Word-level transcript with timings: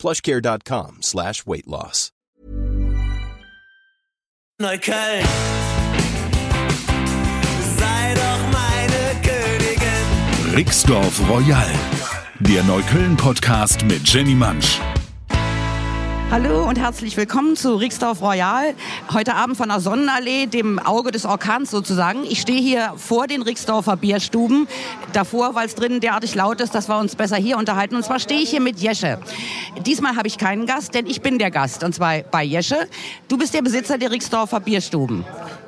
plushcare.com 0.00 0.98
slash 1.02 1.46
weight 1.46 1.66
loss. 1.66 2.10
Neukölln. 4.60 5.24
Sei 7.78 8.14
doch 8.14 8.42
meine 8.52 9.20
Königin. 9.22 10.54
Rixdorf 10.54 11.20
Royal, 11.30 11.70
der 12.40 12.62
Neukölln-Podcast 12.64 13.82
mit 13.84 14.06
Jenny 14.06 14.34
Mansch. 14.34 14.78
Hallo 16.30 16.68
und 16.68 16.78
herzlich 16.78 17.16
willkommen 17.16 17.56
zu 17.56 17.74
Rixdorf 17.74 18.22
Royal. 18.22 18.74
Heute 19.12 19.34
Abend 19.34 19.56
von 19.56 19.68
der 19.68 19.80
Sonnenallee, 19.80 20.46
dem 20.46 20.78
Auge 20.78 21.10
des 21.10 21.24
Orkans 21.24 21.72
sozusagen. 21.72 22.22
Ich 22.22 22.40
stehe 22.40 22.60
hier 22.60 22.92
vor 22.94 23.26
den 23.26 23.42
Rixdorfer 23.42 23.96
Bierstuben. 23.96 24.68
Davor, 25.12 25.56
weil 25.56 25.66
es 25.66 25.74
drinnen 25.74 25.98
derartig 25.98 26.36
laut 26.36 26.60
ist, 26.60 26.72
dass 26.72 26.88
wir 26.88 27.00
uns 27.00 27.16
besser 27.16 27.36
hier 27.36 27.58
unterhalten. 27.58 27.96
Und 27.96 28.04
zwar 28.04 28.20
stehe 28.20 28.40
ich 28.40 28.50
hier 28.50 28.60
mit 28.60 28.78
Jesche. 28.78 29.18
Diesmal 29.84 30.14
habe 30.14 30.28
ich 30.28 30.38
keinen 30.38 30.66
Gast, 30.66 30.94
denn 30.94 31.06
ich 31.06 31.20
bin 31.20 31.40
der 31.40 31.50
Gast. 31.50 31.82
Und 31.82 31.96
zwar 31.96 32.20
bei 32.20 32.44
Jesche. 32.44 32.76
Du 33.26 33.36
bist 33.36 33.52
der 33.52 33.62
Besitzer 33.62 33.98
der 33.98 34.12
Rixdorfer 34.12 34.60
Bierstuben. 34.60 35.24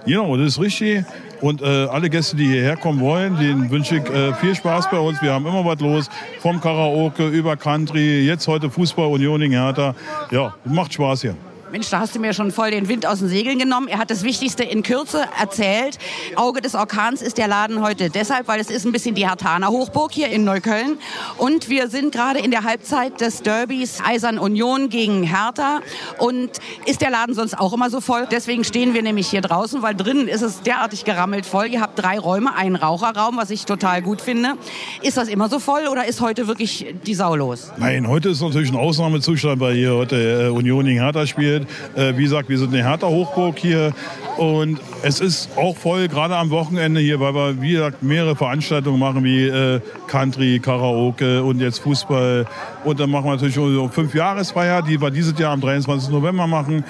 Genau, 0.07 0.37
das 0.37 0.47
ist 0.47 0.60
richtig. 0.60 1.04
Und 1.43 1.60
äh, 1.60 1.66
alle 1.66 2.09
Gäste, 2.09 2.37
die 2.37 2.46
hierher 2.46 2.76
kommen 2.76 3.01
wollen, 3.01 3.37
denen 3.37 3.68
wünsche 3.71 3.96
ich 3.96 4.09
äh, 4.09 4.32
viel 4.35 4.54
Spaß 4.54 4.88
bei 4.90 4.98
uns. 4.98 5.21
Wir 5.21 5.32
haben 5.32 5.45
immer 5.45 5.65
was 5.65 5.80
los. 5.80 6.09
Vom 6.38 6.60
Karaoke 6.60 7.26
über 7.26 7.57
Country, 7.57 8.24
jetzt 8.24 8.46
heute 8.46 8.71
Fußball, 8.71 9.09
Union 9.09 9.40
gegen 9.40 9.52
Hertha. 9.52 9.95
Ja, 10.30 10.54
macht 10.65 10.95
Spaß 10.95 11.23
hier. 11.23 11.35
Mensch, 11.73 11.88
da 11.88 12.01
hast 12.01 12.15
du 12.15 12.20
mir 12.20 12.34
schon 12.34 12.51
voll 12.51 12.70
den 12.70 12.87
Wind 12.88 13.06
aus 13.06 13.20
den 13.20 13.28
Segeln 13.28 13.59
genommen. 13.59 13.88
Er 13.88 13.96
hat 13.96 14.10
das 14.10 14.24
Wichtigste 14.24 14.62
in 14.62 14.82
Kürze 14.82 15.24
erzählt. 15.40 15.98
Auge 16.37 16.60
des 16.60 16.74
Orkans 16.74 17.23
ist 17.23 17.38
der 17.38 17.48
Laden 17.48 17.80
heute 17.80 18.10
deshalb, 18.10 18.46
weil 18.46 18.60
es 18.60 18.68
ist 18.68 18.84
ein 18.84 18.92
bisschen 18.92 19.14
die 19.14 19.26
Hartaner 19.26 19.68
Hochburg 19.68 20.12
hier 20.12 20.29
in 20.29 20.45
Neukölln. 20.45 20.98
Und 21.38 21.70
wir 21.70 21.88
sind 21.88 22.12
gerade 22.12 22.40
in 22.40 22.51
der 22.51 22.64
Halbzeit 22.64 23.23
des 23.23 23.40
Derbys 23.40 24.01
Eisern 24.04 24.38
Union 24.38 24.90
gegen 24.90 25.23
Hertha. 25.23 25.80
Und 26.18 26.51
ist 26.84 27.01
der 27.01 27.09
Laden 27.09 27.34
sonst 27.34 27.59
auch 27.59 27.73
immer 27.73 27.88
so 27.88 28.02
voll? 28.02 28.29
Deswegen 28.30 28.64
stehen 28.64 28.92
wir 28.92 29.02
nämlich 29.02 29.29
hier 29.29 29.40
draußen, 29.40 29.80
weil 29.80 29.95
drinnen 29.95 30.29
ist 30.29 30.42
es 30.42 30.60
derartig 30.60 31.07
gerammelt 31.07 31.46
voll. 31.46 31.68
Ihr 31.68 31.80
habt 31.80 31.98
drei 31.98 32.18
Räume, 32.18 32.54
einen 32.54 32.76
Raucherraum, 32.76 33.38
was 33.38 33.48
ich 33.48 33.64
total 33.64 34.02
gut 34.02 34.20
finde. 34.20 34.57
Ist 35.01 35.16
das 35.16 35.29
immer 35.29 35.48
so 35.48 35.59
voll 35.59 35.88
oder 35.90 36.07
ist 36.07 36.20
heute 36.20 36.48
wirklich 36.48 36.95
die 37.07 37.14
Sau 37.14 37.34
los? 37.34 37.73
Nein, 37.79 38.07
heute 38.09 38.29
ist 38.29 38.42
natürlich 38.42 38.70
ein 38.70 38.76
Ausnahmezustand, 38.76 39.59
weil 39.59 39.74
hier 39.74 39.95
heute 39.95 40.16
äh, 40.16 40.48
Union 40.51 40.84
gegen 40.84 41.01
Hertha 41.01 41.26
spielt. 41.26 41.62
Äh, 41.95 42.16
wie 42.16 42.24
gesagt, 42.24 42.49
wir 42.49 42.59
sind 42.59 42.74
eine 42.74 42.87
Hertha 42.87 43.07
Hochburg 43.07 43.59
hier 43.59 43.93
und 44.37 44.80
es 45.02 45.21
ist 45.21 45.51
auch 45.57 45.77
voll, 45.77 46.09
gerade 46.09 46.37
am 46.37 46.51
Wochenende 46.51 47.01
hier, 47.01 47.21
weil 47.21 47.35
wir, 47.35 47.60
wie 47.60 47.73
gesagt, 47.73 48.02
mehrere 48.02 48.37
Veranstaltungen 48.37 48.99
machen, 48.99 49.24
wie 49.24 49.46
äh, 49.46 49.80
Country, 50.07 50.59
Karaoke 50.59 51.43
und 51.43 51.60
jetzt 51.60 51.80
Fußball. 51.80 52.46
Und 52.85 53.01
dann 53.01 53.10
machen 53.10 53.27
wir 53.27 53.32
natürlich 53.32 53.59
unsere 53.59 53.88
Fünfjahresfeier, 53.88 54.82
die 54.82 55.01
wir 55.01 55.10
dieses 55.10 55.38
Jahr 55.38 55.52
am 55.52 55.60
23. 55.60 56.10
November 56.10 56.46
machen. 56.46 56.85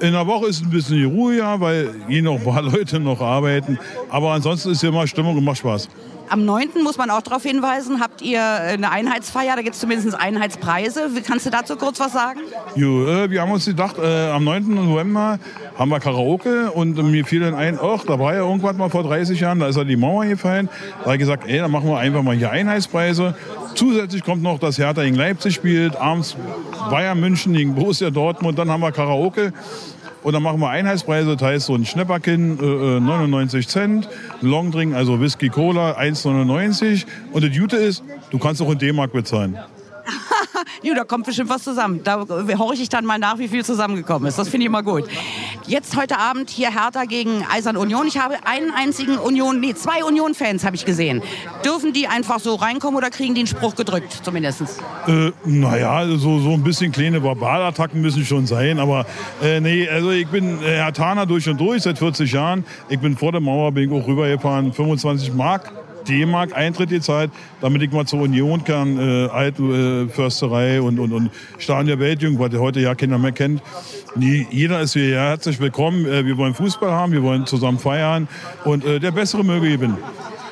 In 0.00 0.12
der 0.12 0.26
Woche 0.26 0.46
ist 0.46 0.62
ein 0.62 0.70
bisschen 0.70 1.04
ruhiger, 1.06 1.60
weil 1.60 1.90
hier 2.08 2.22
noch 2.22 2.36
ein 2.36 2.44
paar 2.44 2.62
Leute 2.72 3.00
noch 3.00 3.20
arbeiten. 3.20 3.78
Aber 4.10 4.32
ansonsten 4.32 4.70
ist 4.70 4.80
hier 4.80 4.90
immer 4.90 5.06
Stimmung 5.06 5.36
und 5.36 5.44
macht 5.44 5.58
Spaß. 5.58 5.88
Am 6.30 6.44
9. 6.44 6.82
muss 6.82 6.98
man 6.98 7.10
auch 7.10 7.22
darauf 7.22 7.42
hinweisen, 7.42 8.00
habt 8.00 8.22
ihr 8.22 8.42
eine 8.42 8.90
Einheitsfeier, 8.90 9.56
da 9.56 9.62
gibt 9.62 9.74
es 9.74 9.80
zumindest 9.80 10.14
Einheitspreise. 10.18 11.10
Kannst 11.26 11.46
du 11.46 11.50
dazu 11.50 11.76
kurz 11.76 12.00
was 12.00 12.12
sagen? 12.12 12.40
Jo, 12.74 13.06
äh, 13.06 13.30
wir 13.30 13.40
haben 13.40 13.50
uns 13.50 13.64
gedacht, 13.64 13.96
äh, 13.98 14.30
am 14.30 14.44
9. 14.44 14.74
November 14.74 15.38
haben 15.78 15.90
wir 15.90 16.00
Karaoke 16.00 16.70
und 16.70 16.96
mir 17.10 17.24
fiel 17.24 17.40
dann 17.40 17.54
ein, 17.54 17.78
ach, 17.80 18.04
da 18.04 18.18
war 18.18 18.34
ja 18.34 18.40
irgendwann 18.40 18.76
mal 18.76 18.90
vor 18.90 19.04
30 19.04 19.40
Jahren, 19.40 19.60
da 19.60 19.68
ist 19.68 19.76
ja 19.76 19.84
die 19.84 19.96
Mauer 19.96 20.26
gefallen. 20.26 20.68
Da 20.98 21.04
habe 21.06 21.14
ich 21.14 21.20
gesagt, 21.20 21.46
ey, 21.46 21.58
dann 21.58 21.70
machen 21.70 21.88
wir 21.88 21.98
einfach 21.98 22.22
mal 22.22 22.36
hier 22.36 22.50
Einheitspreise. 22.50 23.34
Zusätzlich 23.74 24.24
kommt 24.24 24.42
noch, 24.42 24.58
dass 24.58 24.78
Hertha 24.78 25.02
gegen 25.02 25.16
Leipzig 25.16 25.54
spielt, 25.54 25.96
abends 25.96 26.36
Bayern 26.90 27.20
München 27.20 27.52
gegen 27.52 27.74
Borussia 27.74 28.10
Dortmund, 28.10 28.58
dann 28.58 28.70
haben 28.70 28.80
wir 28.80 28.92
Karaoke. 28.92 29.52
Und 30.22 30.32
dann 30.32 30.42
machen 30.42 30.60
wir 30.60 30.68
Einheitspreise, 30.68 31.36
das 31.36 31.42
heißt 31.42 31.66
so 31.66 31.74
ein 31.74 31.84
Schnäpperkin 31.84 32.58
äh, 32.60 32.96
äh, 32.96 33.00
99 33.00 33.68
Cent, 33.68 34.08
ein 34.42 34.48
Longdrink, 34.48 34.94
also 34.94 35.20
Whisky 35.20 35.48
Cola 35.48 35.96
1,99 35.98 37.04
und 37.32 37.44
das 37.44 37.56
Gute 37.56 37.76
ist, 37.76 38.02
du 38.30 38.38
kannst 38.38 38.60
auch 38.60 38.70
in 38.70 38.78
D-Mark 38.78 39.12
bezahlen. 39.12 39.58
Jo, 40.82 40.94
da 40.94 41.04
kommt 41.04 41.26
bestimmt 41.26 41.50
was 41.50 41.64
zusammen. 41.64 42.02
Da 42.04 42.24
horche 42.58 42.82
ich 42.82 42.88
dann 42.88 43.04
mal 43.04 43.18
nach, 43.18 43.38
wie 43.38 43.48
viel 43.48 43.64
zusammengekommen 43.64 44.28
ist. 44.28 44.38
Das 44.38 44.48
finde 44.48 44.64
ich 44.64 44.68
immer 44.68 44.82
gut. 44.82 45.04
Jetzt 45.68 45.98
heute 45.98 46.18
Abend 46.18 46.48
hier 46.48 46.70
Hertha 46.70 47.04
gegen 47.04 47.44
Eisern 47.44 47.76
Union. 47.76 48.06
Ich 48.06 48.16
habe 48.16 48.36
einen 48.46 48.70
einzigen 48.70 49.18
Union, 49.18 49.60
nee, 49.60 49.74
zwei 49.74 50.02
Union-Fans 50.02 50.64
habe 50.64 50.76
ich 50.76 50.86
gesehen. 50.86 51.20
Dürfen 51.62 51.92
die 51.92 52.08
einfach 52.08 52.40
so 52.40 52.54
reinkommen 52.54 52.96
oder 52.96 53.10
kriegen 53.10 53.34
die 53.34 53.40
einen 53.40 53.48
Spruch 53.48 53.74
gedrückt, 53.74 54.20
zumindest? 54.22 54.62
Äh, 55.06 55.30
naja, 55.44 56.06
so, 56.16 56.40
so 56.40 56.52
ein 56.52 56.62
bisschen 56.62 56.90
kleine 56.90 57.22
Verbalattacken 57.22 58.00
müssen 58.00 58.24
schon 58.24 58.46
sein, 58.46 58.78
aber 58.78 59.04
äh, 59.42 59.60
nee, 59.60 59.86
also 59.86 60.10
ich 60.10 60.26
bin 60.28 60.62
äh, 60.62 60.76
Herr 60.76 60.94
Taner 60.94 61.26
durch 61.26 61.46
und 61.50 61.60
durch 61.60 61.82
seit 61.82 61.98
40 61.98 62.32
Jahren. 62.32 62.64
Ich 62.88 62.98
bin 62.98 63.18
vor 63.18 63.32
der 63.32 63.42
Mauer, 63.42 63.70
bin 63.70 63.92
ich 63.92 64.02
auch 64.02 64.06
rübergefahren, 64.08 64.72
25 64.72 65.34
Mark. 65.34 65.70
D-Mark 66.08 66.56
Eintritt 66.56 66.90
gezahlt, 66.90 67.30
damit 67.60 67.82
ich 67.82 67.92
mal 67.92 68.06
zur 68.06 68.22
Union 68.22 68.64
kann, 68.64 68.98
äh, 68.98 69.28
alte 69.28 69.62
äh, 69.62 70.08
Försterei 70.08 70.80
und, 70.80 70.98
und, 70.98 71.12
und 71.12 71.30
Stadion 71.58 71.86
der 71.86 71.98
Weltjugend, 72.00 72.38
was 72.38 72.58
heute 72.58 72.80
ja 72.80 72.94
keiner 72.94 73.18
mehr 73.18 73.32
kennt. 73.32 73.62
Nie, 74.16 74.46
jeder 74.50 74.80
ist 74.80 74.94
hier 74.94 75.16
herzlich 75.16 75.60
willkommen. 75.60 76.06
Äh, 76.06 76.24
wir 76.24 76.36
wollen 76.36 76.54
Fußball 76.54 76.90
haben, 76.90 77.12
wir 77.12 77.22
wollen 77.22 77.46
zusammen 77.46 77.78
feiern 77.78 78.28
und 78.64 78.84
äh, 78.84 78.98
der 78.98 79.10
Bessere 79.10 79.44
möge 79.44 79.70
gewinnen. 79.70 79.98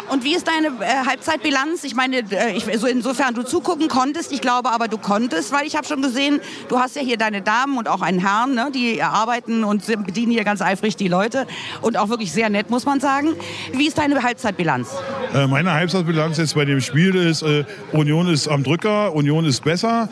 Und 0.09 0.25
wie 0.25 0.35
ist 0.35 0.47
deine 0.47 0.69
äh, 0.69 1.07
Halbzeitbilanz? 1.07 1.85
Ich 1.85 1.95
meine, 1.95 2.19
äh, 2.19 2.53
ich, 2.57 2.65
so 2.79 2.87
insofern 2.87 3.35
du 3.35 3.43
zugucken 3.43 3.89
konntest, 3.89 4.33
ich 4.33 4.41
glaube 4.41 4.71
aber 4.71 4.89
du 4.89 4.99
konntest, 4.99 5.53
weil 5.53 5.67
ich 5.67 5.77
habe 5.77 5.87
schon 5.87 6.03
gesehen, 6.03 6.41
du 6.69 6.79
hast 6.79 6.97
ja 6.97 7.03
hier 7.03 7.17
deine 7.17 7.43
Damen 7.43 7.77
und 7.79 7.89
auch 7.89 8.03
einen 8.03 8.21
Herrn, 8.21 8.55
ne, 8.55 8.71
die 8.73 9.03
arbeiten 9.03 9.65
und 9.65 9.87
bedienen 10.05 10.33
hier 10.33 10.45
ganz 10.45 10.61
eifrig 10.61 10.97
die 10.97 11.09
Leute 11.09 11.47
und 11.83 11.97
auch 11.97 12.09
wirklich 12.09 12.33
sehr 12.33 12.51
nett, 12.51 12.71
muss 12.71 12.87
man 12.87 13.01
sagen. 13.01 13.35
Wie 13.73 13.87
ist 13.87 13.99
deine 13.99 14.23
Halbzeitbilanz? 14.23 14.89
Äh, 15.35 15.47
meine 15.47 15.73
Halbzeitbilanz 15.73 16.39
jetzt 16.39 16.55
bei 16.55 16.65
dem 16.65 16.81
Spiel 16.81 17.15
ist, 17.15 17.43
äh, 17.43 17.65
Union 17.93 18.29
ist 18.29 18.49
am 18.49 18.63
Drücker, 18.63 19.15
Union 19.15 19.45
ist 19.45 19.65
besser. 19.65 20.09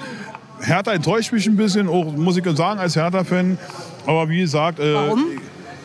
Hertha 0.61 0.93
enttäuscht 0.93 1.33
mich 1.33 1.47
ein 1.47 1.57
bisschen, 1.57 1.89
auch 1.89 2.13
muss 2.13 2.37
ich 2.37 2.45
sagen, 2.57 2.81
als 2.81 2.97
Hertha-Fan. 2.97 3.59
Aber 4.07 4.29
wie 4.29 4.41
gesagt, 4.41 4.81
äh, 4.81 4.95
Warum? 4.95 5.41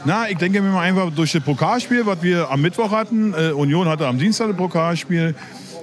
Na, 0.06 0.30
ich 0.30 0.38
denke 0.38 0.62
mir 0.62 0.70
mal 0.70 0.82
einfach 0.82 1.12
durch 1.14 1.32
das 1.32 1.44
Pokalspiel, 1.44 2.06
was 2.06 2.22
wir 2.22 2.50
am 2.50 2.62
Mittwoch 2.62 2.92
hatten. 2.92 3.34
Äh, 3.34 3.52
Union 3.52 3.88
hatte 3.88 4.08
am 4.08 4.18
Dienstag 4.18 4.50
ein 4.50 4.58
Pokalspiel. 4.58 5.36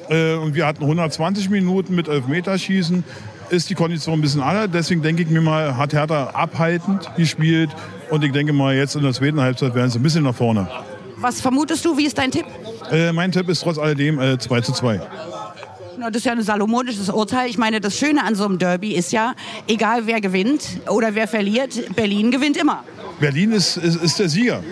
Äh, 0.09 0.35
und 0.35 0.55
wir 0.55 0.67
hatten 0.67 0.83
120 0.83 1.51
Minuten 1.51 1.95
mit 1.95 2.09
Elfmeterschießen. 2.09 3.05
Ist 3.51 3.71
die 3.71 3.75
Kondition 3.75 4.15
ein 4.15 4.21
bisschen 4.21 4.43
anders. 4.43 4.69
Deswegen 4.73 5.03
denke 5.03 5.23
ich 5.23 5.29
mir 5.29 5.41
mal, 5.41 5.77
hat 5.77 5.93
Hertha 5.93 6.31
abhaltend 6.31 7.09
gespielt. 7.17 7.71
Und 8.11 8.25
ich 8.25 8.33
denke 8.33 8.53
mal, 8.53 8.75
jetzt 8.75 8.97
in 8.97 9.03
der 9.03 9.13
zweiten 9.13 9.41
Halbzeit 9.41 9.75
werden 9.75 9.91
sie 9.91 9.99
ein 9.99 10.03
bisschen 10.03 10.25
nach 10.25 10.35
vorne. 10.35 10.69
Was 11.19 11.41
vermutest 11.41 11.85
du? 11.85 11.97
Wie 11.97 12.07
ist 12.07 12.19
dein 12.19 12.31
Tipp? 12.31 12.47
Äh, 12.91 13.13
mein 13.13 13.33
Tipp 13.33 13.49
ist 13.49 13.61
trotz 13.63 13.79
alledem 13.79 14.21
äh, 14.21 14.39
2 14.39 14.61
zu 14.61 14.73
2. 14.73 15.01
Na, 15.99 16.11
Das 16.11 16.19
ist 16.19 16.25
ja 16.27 16.33
ein 16.33 16.43
salomonisches 16.43 17.09
Urteil. 17.09 17.49
Ich 17.49 17.57
meine, 17.57 17.81
das 17.81 17.97
Schöne 17.97 18.23
an 18.23 18.35
so 18.35 18.45
einem 18.45 18.59
Derby 18.59 18.95
ist 18.95 19.13
ja, 19.13 19.35
egal 19.67 20.07
wer 20.07 20.21
gewinnt 20.21 20.63
oder 20.89 21.15
wer 21.15 21.27
verliert, 21.27 21.95
Berlin 21.97 22.31
gewinnt 22.31 22.57
immer. 22.57 22.85
Berlin 23.21 23.53
ist, 23.53 23.77
ist, 23.77 23.97
ist 24.03 24.19
der 24.19 24.29
Sieger. 24.29 24.63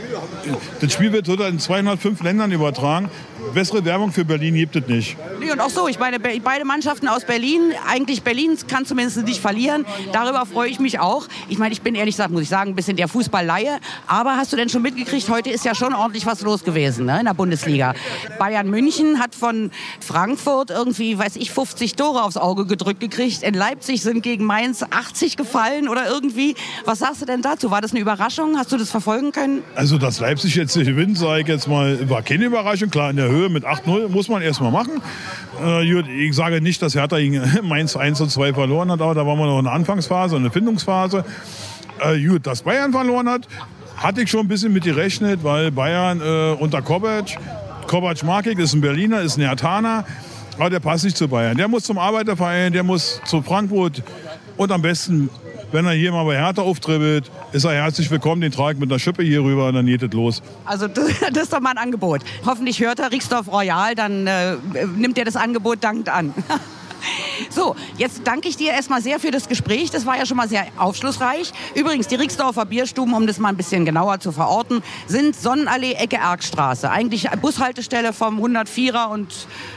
Das 0.81 0.93
Spiel 0.93 1.13
wird 1.13 1.29
heute 1.29 1.45
in 1.45 1.59
205 1.59 2.23
Ländern 2.23 2.53
übertragen. 2.53 3.09
Bessere 3.55 3.85
Werbung 3.85 4.13
für 4.13 4.25
Berlin 4.25 4.55
gibt 4.55 4.77
es 4.77 4.87
nicht. 4.87 5.17
Nee, 5.41 5.51
und 5.53 5.61
auch 5.61 5.71
so, 5.71 5.87
ich 5.89 5.99
meine, 5.99 6.19
be- 6.21 6.41
beide 6.43 6.65
Mannschaften 6.65 7.09
aus 7.09 7.25
Berlin, 7.25 7.61
eigentlich 7.89 8.23
Berlin 8.23 8.57
kann 8.69 8.85
zumindest 8.85 9.25
nicht 9.25 9.41
verlieren. 9.41 9.85
Darüber 10.13 10.45
freue 10.47 10.69
ich 10.69 10.81
mich 10.81 10.99
auch. 10.99 11.27
Ich 11.49 11.59
meine, 11.59 11.73
ich 11.73 11.81
bin 11.83 11.95
ehrlich 11.95 12.15
gesagt, 12.17 12.31
muss 12.31 12.43
ich 12.43 12.49
sagen, 12.49 12.71
ein 12.71 12.75
bisschen 12.75 12.97
der 12.97 13.09
Fußballleihe. 13.09 13.79
Aber 14.07 14.37
hast 14.37 14.53
du 14.53 14.57
denn 14.57 14.69
schon 14.69 14.83
mitgekriegt, 14.83 15.29
heute 15.29 15.51
ist 15.51 15.65
ja 15.65 15.75
schon 15.75 15.95
ordentlich 15.95 16.27
was 16.27 16.41
los 16.43 16.65
gewesen 16.65 17.07
ne, 17.07 17.21
in 17.21 17.27
der 17.27 17.35
Bundesliga. 17.35 17.95
Bayern 18.39 18.69
München 18.69 19.21
hat 19.21 19.35
von 19.35 19.71
Frankfurt 20.01 20.71
irgendwie, 20.71 21.19
weiß 21.19 21.37
ich, 21.37 21.51
50 21.51 21.95
Tore 21.97 22.23
aufs 22.25 22.37
Auge 22.37 22.67
gedrückt 22.67 23.01
gekriegt. 23.01 23.43
In 23.43 23.55
Leipzig 23.55 24.03
sind 24.03 24.23
gegen 24.23 24.45
Mainz 24.45 24.83
80 24.89 25.37
gefallen 25.37 25.89
oder 25.89 26.09
irgendwie. 26.09 26.55
Was 26.85 26.99
sagst 27.01 27.23
du 27.23 27.27
denn 27.27 27.43
dazu? 27.43 27.71
War 27.71 27.81
das 27.81 27.93
eine 27.93 28.01
Überraschung? 28.01 28.57
Hast 28.59 28.73
du 28.73 28.77
das 28.77 28.91
verfolgen 28.91 29.33
können? 29.33 29.63
Also, 29.75 29.99
dass 29.99 30.21
Leipzig 30.21 30.55
jetzt 30.57 30.75
gewinnt, 30.75 31.19
sage 31.19 31.43
ich 31.43 31.49
jetzt 31.49 31.69
mal, 31.69 32.09
war 32.11 32.23
keine 32.23 32.45
Überraschung. 32.47 32.91
Klar, 32.91 33.11
in 33.11 33.17
der 33.17 33.29
Höhe 33.29 33.44
mit 33.49 33.65
8-0 33.65 34.09
muss 34.09 34.29
man 34.29 34.43
erst 34.43 34.61
mal 34.61 34.71
machen. 34.71 35.03
Äh, 35.63 36.27
ich 36.27 36.35
sage 36.35 36.61
nicht, 36.61 36.83
dass 36.83 36.95
Hertha 36.95 37.19
gegen 37.19 37.43
Mainz 37.63 37.97
1 37.97 38.21
und 38.21 38.31
2 38.31 38.55
verloren 38.55 38.91
hat, 38.91 39.01
aber 39.01 39.15
da 39.15 39.27
waren 39.27 39.39
wir 39.39 39.47
noch 39.47 39.59
in 39.59 39.65
der 39.65 39.75
Anfangsphase, 39.75 40.37
in 40.37 40.43
der 40.43 40.53
Findungsphase. 40.53 41.25
Äh, 42.01 42.21
gut, 42.27 42.47
dass 42.47 42.63
Bayern 42.63 42.93
verloren 42.93 43.29
hat, 43.29 43.47
hatte 43.97 44.23
ich 44.23 44.31
schon 44.31 44.41
ein 44.41 44.49
bisschen 44.49 44.73
mit 44.73 44.85
gerechnet, 44.85 45.45
weil 45.45 45.71
Bayern 45.71 46.21
äh, 46.21 46.57
unter 46.61 46.83
Kovac, 46.83 47.37
Kovac 47.87 48.47
ich, 48.47 48.59
ist 48.59 48.75
ein 48.75 48.81
Berliner, 48.81 49.21
ist 49.21 49.37
ein 49.37 49.43
Hertaner, 49.43 50.05
aber 50.59 50.71
der 50.71 50.81
passt 50.81 51.05
nicht 51.05 51.17
zu 51.17 51.29
Bayern. 51.29 51.57
Der 51.57 51.69
muss 51.69 51.85
zum 51.85 51.99
Arbeiterverein, 51.99 52.73
der 52.73 52.83
muss 52.83 53.21
zu 53.25 53.43
Frankfurt 53.43 54.03
und 54.57 54.73
am 54.73 54.83
besten, 54.83 55.31
wenn 55.75 55.87
er 55.87 55.93
hier 55.93 56.13
mal 56.13 56.25
bei 56.25 56.37
Hertha 56.37 56.63
auftribbelt, 56.63 57.31
ist 57.53 57.65
er 57.65 57.73
herzlich 57.73 58.09
willkommen, 58.09 58.41
den 58.41 58.53
trage 58.53 58.75
ich 58.75 58.81
mit 58.81 58.91
einer 58.93 59.01
Schippe 59.01 59.25
hier 59.25 59.43
rüber 59.43 59.67
und 59.67 59.75
dann 59.75 59.87
geht 59.87 60.03
es 60.05 60.13
los. 60.13 60.41
Also 60.65 60.87
das, 60.87 61.11
das 61.33 61.43
ist 61.43 61.53
doch 61.53 61.61
mal 61.61 61.71
ein 61.71 61.79
Angebot. 61.79 62.23
Hoffentlich 62.47 62.79
hört 62.81 63.01
er 63.01 63.11
Rixdorf 63.11 63.49
Royal, 63.53 63.97
dann 63.97 64.27
äh, 64.29 64.55
nimmt 64.97 65.19
er 65.19 65.25
das 65.25 65.35
Angebot 65.35 65.83
dankend 65.83 66.09
an. 66.09 66.33
So, 67.51 67.77
jetzt 67.99 68.23
danke 68.25 68.49
ich 68.49 68.57
dir 68.57 68.73
erstmal 68.73 69.03
sehr 69.03 69.21
für 69.21 69.31
das 69.31 69.47
Gespräch. 69.47 69.91
Das 69.91 70.07
war 70.07 70.17
ja 70.17 70.25
schon 70.25 70.39
mal 70.39 70.49
sehr 70.49 70.65
aufschlussreich. 70.79 71.53
Übrigens, 71.75 72.09
die 72.09 72.15
Rixdorfer 72.15 72.65
Bierstuben, 72.65 73.13
um 73.13 73.27
das 73.27 73.39
mal 73.39 73.51
ein 73.51 73.59
bisschen 73.59 73.85
genauer 73.85 74.21
zu 74.21 74.33
verorten, 74.33 74.83
sind 75.07 75.37
Sonnenallee, 75.37 75.93
Ecke 75.93 76.17
Erkstraße. 76.17 76.91
Eigentlich 76.91 77.29
Bushaltestelle 77.43 78.15
vom 78.15 78.43
104er 78.43 79.11
und 79.11 79.29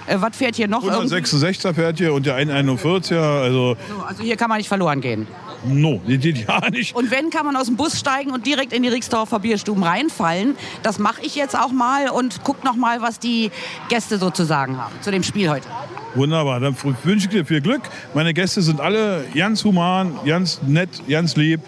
äh, 0.08 0.16
was 0.20 0.38
fährt 0.38 0.56
hier 0.56 0.70
noch? 0.70 0.86
irgendwie? 0.86 1.16
166er 1.16 1.74
fährt 1.74 1.98
hier 1.98 2.14
und 2.14 2.26
der 2.26 2.40
141er, 2.40 3.42
also 3.42 3.76
So, 3.90 4.04
Also 4.08 4.24
hier 4.24 4.38
kann 4.38 4.48
man 4.48 4.60
nicht 4.60 4.70
verloren 4.70 5.02
gehen. 5.02 5.28
No, 5.66 6.00
die 6.08 6.18
geht 6.18 6.48
ja 6.48 6.70
nicht. 6.70 6.96
Und 6.96 7.12
wenn, 7.12 7.30
kann 7.30 7.46
man 7.46 7.56
aus 7.56 7.68
dem 7.68 7.76
Bus 7.76 8.00
steigen 8.00 8.32
und 8.32 8.46
direkt 8.46 8.74
in 8.74 8.84
die 8.84 8.90
Rixdorfer 8.90 9.40
Bierstuben 9.40 9.84
reinfallen. 9.84 10.56
Das 10.84 11.00
mache 11.00 11.22
ich 11.22 11.36
jetzt 11.36 11.58
auch 11.58 11.72
mal 11.72 12.10
und 12.10 12.42
guck 12.44 12.64
noch 12.64 12.76
mal, 12.76 13.02
was 13.02 13.20
die 13.20 13.52
Gäste 13.90 14.18
so 14.18 14.30
zu 14.30 14.44
sagen 14.44 14.78
haben 14.78 14.94
zu 15.02 15.12
dem 15.12 15.24
Spiel 15.24 15.50
heute. 15.50 15.68
Wunderbar, 16.16 16.60
dann 16.60 16.76
wünsche 17.04 17.28
ich 17.28 17.30
dir 17.30 17.46
viel 17.46 17.62
Glück. 17.62 17.82
Meine 18.14 18.34
Gäste 18.34 18.62
sind 18.62 18.82
alle 18.82 19.26
ganz 19.36 19.64
human, 19.64 20.20
ganz 20.26 20.62
nett, 20.66 20.90
ganz 21.08 21.36
lieb. 21.36 21.62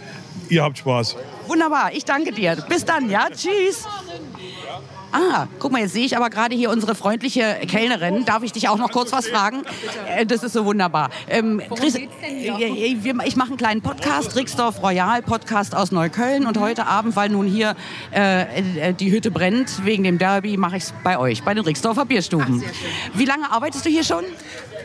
Ihr 0.50 0.64
habt 0.64 0.80
Spaß. 0.80 1.16
Wunderbar, 1.48 1.92
ich 1.94 2.06
danke 2.06 2.32
dir. 2.32 2.58
Bis 2.68 2.86
dann, 2.86 3.10
ja? 3.10 3.28
Tschüss. 3.30 3.88
Ah, 5.12 5.48
guck 5.58 5.72
mal, 5.72 5.82
jetzt 5.82 5.94
sehe 5.94 6.06
ich 6.06 6.16
aber 6.16 6.30
gerade 6.30 6.56
hier 6.56 6.70
unsere 6.70 6.94
freundliche 6.94 7.58
Kellnerin. 7.68 8.26
Darf 8.26 8.44
ich 8.44 8.52
dich 8.52 8.70
auch 8.70 8.78
noch 8.78 8.92
kurz 8.92 9.12
was 9.12 9.28
fragen? 9.28 9.64
Äh, 10.08 10.26
Das 10.26 10.44
ist 10.44 10.54
so 10.54 10.66
wunderbar. 10.66 11.10
Ähm, 11.28 11.62
Chris, 11.76 11.96
äh, 11.96 12.08
wir- 13.02 13.16
ich 13.26 13.36
mache 13.36 13.48
einen 13.50 13.58
kleinen 13.58 13.82
Podcast, 13.82 14.36
Rixdorf 14.36 14.84
Royal 14.84 15.22
Podcast 15.24 15.76
aus 15.76 15.92
Neukölln. 15.92 16.46
Und 16.46 16.60
heute 16.60 16.86
Abend, 16.86 17.16
weil 17.16 17.30
nun 17.30 17.48
hier 17.48 17.76
äh, 18.14 18.90
äh, 18.90 18.94
die 18.94 19.12
Hütte 19.12 19.32
brennt, 19.32 19.84
wegen 19.84 20.04
dem 20.04 20.20
Derby, 20.20 20.58
mache 20.58 20.78
ich 20.78 20.84
es 20.84 20.94
bei 21.04 21.18
euch, 21.18 21.42
bei 21.44 21.54
den 21.56 21.64
Rixdorfer 21.64 22.06
Bierstuben. 22.06 22.64
Wie 23.16 23.26
lange 23.26 23.52
arbeitest 23.52 23.86
du 23.86 23.90
hier 23.90 24.04
schon? 24.04 24.24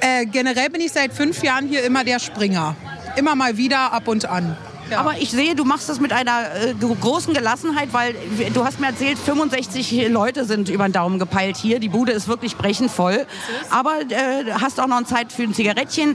Äh, 0.01 0.25
generell 0.27 0.71
bin 0.71 0.81
ich 0.81 0.93
seit 0.93 1.13
fünf 1.13 1.43
Jahren 1.43 1.69
hier 1.69 1.85
immer 1.85 2.03
der 2.03 2.19
Springer. 2.19 2.77
Immer 3.17 3.35
mal 3.35 3.57
wieder, 3.59 3.93
ab 3.93 4.09
und 4.09 4.25
an. 4.25 4.57
Ja. 4.95 5.01
Aber 5.01 5.19
ich 5.19 5.31
sehe, 5.31 5.55
du 5.55 5.65
machst 5.65 5.89
das 5.89 6.01
mit 6.01 6.13
einer 6.13 6.55
äh, 6.55 6.75
gro- 6.79 6.95
großen 7.01 7.35
Gelassenheit, 7.35 7.89
weil 7.93 8.15
du 8.53 8.65
hast 8.65 8.81
mir 8.81 8.87
erzählt, 8.89 9.19
65 9.19 10.09
Leute 10.09 10.45
sind 10.45 10.69
über 10.69 10.89
den 10.89 10.93
Daumen 10.93 11.19
gepeilt 11.19 11.57
hier. 11.57 11.79
Die 11.79 11.89
Bude 11.89 12.13
ist 12.13 12.29
wirklich 12.29 12.57
brechend 12.57 12.91
voll. 12.91 13.27
Aber 13.71 14.01
äh, 14.09 14.53
hast 14.61 14.81
auch 14.81 14.87
noch 14.87 15.03
Zeit 15.05 15.33
für 15.33 15.43
ein 15.43 15.55
Zigarettchen. 15.55 16.13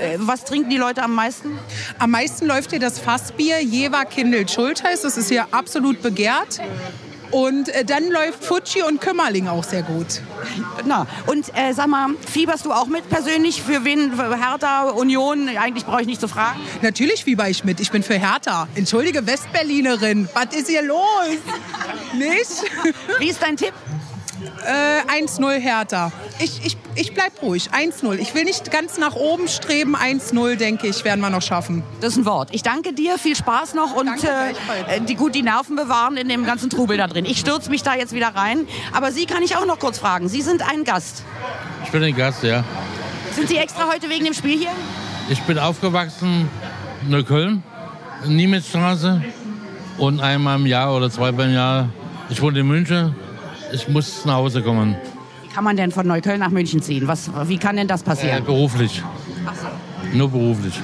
Äh, 0.00 0.16
was 0.18 0.44
trinken 0.44 0.70
die 0.70 0.76
Leute 0.76 1.02
am 1.02 1.14
meisten? 1.14 1.58
Am 1.98 2.10
meisten 2.10 2.46
läuft 2.46 2.70
hier 2.70 2.80
das 2.80 2.98
Fassbier 2.98 3.60
Jever 3.62 4.04
Kindl 4.04 4.48
Schultheiß. 4.48 5.02
Das 5.02 5.16
ist 5.16 5.28
hier 5.28 5.46
absolut 5.52 6.02
begehrt. 6.02 6.60
Und 7.30 7.68
äh, 7.68 7.84
dann 7.84 8.08
läuft 8.08 8.44
Fuji 8.44 8.82
und 8.82 9.00
Kümmerling 9.00 9.48
auch 9.48 9.64
sehr 9.64 9.82
gut. 9.82 10.22
Na, 10.84 11.06
und 11.26 11.46
äh, 11.54 11.72
sag 11.72 11.88
mal, 11.88 12.08
fieberst 12.30 12.64
du 12.64 12.72
auch 12.72 12.86
mit 12.86 13.08
persönlich? 13.08 13.62
Für 13.62 13.84
wen? 13.84 14.12
Für 14.14 14.38
Hertha, 14.38 14.90
Union? 14.90 15.48
Eigentlich 15.48 15.84
brauche 15.84 16.00
ich 16.00 16.06
nicht 16.06 16.20
zu 16.20 16.28
fragen. 16.28 16.60
Natürlich 16.82 17.24
fieber 17.24 17.48
ich 17.48 17.64
mit. 17.64 17.80
Ich 17.80 17.90
bin 17.90 18.02
für 18.02 18.18
Hertha. 18.18 18.68
Entschuldige, 18.74 19.26
Westberlinerin. 19.26 20.28
Was 20.34 20.54
ist 20.56 20.68
hier 20.68 20.82
los? 20.82 20.98
Nicht? 22.14 22.64
Wie 23.18 23.28
ist 23.28 23.42
dein 23.42 23.56
Tipp? 23.56 23.72
Äh, 24.64 25.22
1-0 25.22 25.58
Hertha. 25.58 26.12
Ich, 26.38 26.64
ich, 26.64 26.76
ich 26.94 27.14
bleib 27.14 27.42
ruhig. 27.42 27.70
1-0. 27.70 28.14
Ich 28.18 28.34
will 28.34 28.44
nicht 28.44 28.70
ganz 28.70 28.98
nach 28.98 29.14
oben 29.14 29.48
streben. 29.48 29.96
1-0, 29.96 30.56
denke 30.56 30.86
ich, 30.86 31.04
werden 31.04 31.20
wir 31.20 31.30
noch 31.30 31.42
schaffen. 31.42 31.82
Das 32.00 32.12
ist 32.12 32.18
ein 32.18 32.24
Wort. 32.24 32.50
Ich 32.52 32.62
danke 32.62 32.92
dir, 32.92 33.18
viel 33.18 33.36
Spaß 33.36 33.74
noch 33.74 33.94
und 33.94 34.06
Danke, 34.06 34.28
äh, 34.28 34.96
äh, 34.96 35.00
die 35.00 35.14
gut 35.14 35.34
die 35.34 35.42
Nerven 35.42 35.76
bewahren 35.76 36.16
in 36.16 36.28
dem 36.28 36.44
ganzen 36.44 36.70
Trubel 36.70 36.96
da 36.96 37.06
drin. 37.06 37.24
Ich 37.24 37.38
stürze 37.40 37.70
mich 37.70 37.82
da 37.82 37.94
jetzt 37.94 38.12
wieder 38.12 38.28
rein. 38.28 38.66
Aber 38.92 39.12
Sie 39.12 39.26
kann 39.26 39.42
ich 39.42 39.56
auch 39.56 39.66
noch 39.66 39.78
kurz 39.78 39.98
fragen. 39.98 40.28
Sie 40.28 40.42
sind 40.42 40.62
ein 40.68 40.84
Gast. 40.84 41.22
Ich 41.84 41.90
bin 41.90 42.02
ein 42.02 42.14
Gast, 42.14 42.42
ja. 42.42 42.64
Sind 43.34 43.48
Sie 43.48 43.56
extra 43.56 43.88
heute 43.92 44.08
wegen 44.08 44.24
dem 44.24 44.34
Spiel 44.34 44.58
hier? 44.58 44.72
Ich 45.28 45.40
bin 45.42 45.58
aufgewachsen 45.58 46.48
in 47.02 47.10
Neukölln, 47.10 47.62
in 48.24 48.36
Niemitzstraße. 48.36 49.22
Und 49.98 50.20
einmal 50.20 50.58
im 50.58 50.66
Jahr 50.66 50.94
oder 50.94 51.10
zweimal 51.10 51.46
im 51.46 51.54
Jahr. 51.54 51.88
Ich 52.30 52.40
wohne 52.40 52.60
in 52.60 52.68
München. 52.68 53.14
Ich 53.72 53.88
muss 53.88 54.24
nach 54.24 54.34
Hause 54.34 54.62
kommen. 54.62 54.96
Wie 55.42 55.48
kann 55.48 55.64
man 55.64 55.76
denn 55.76 55.90
von 55.90 56.06
Neukölln 56.06 56.40
nach 56.40 56.50
München 56.50 56.82
ziehen? 56.82 57.06
Was, 57.08 57.30
wie 57.46 57.58
kann 57.58 57.76
denn 57.76 57.88
das 57.88 58.02
Äh, 58.02 58.04
passieren? 58.04 58.44
beruflich. 58.44 59.02
Nur 60.14 60.30
beruflich. 60.30 60.74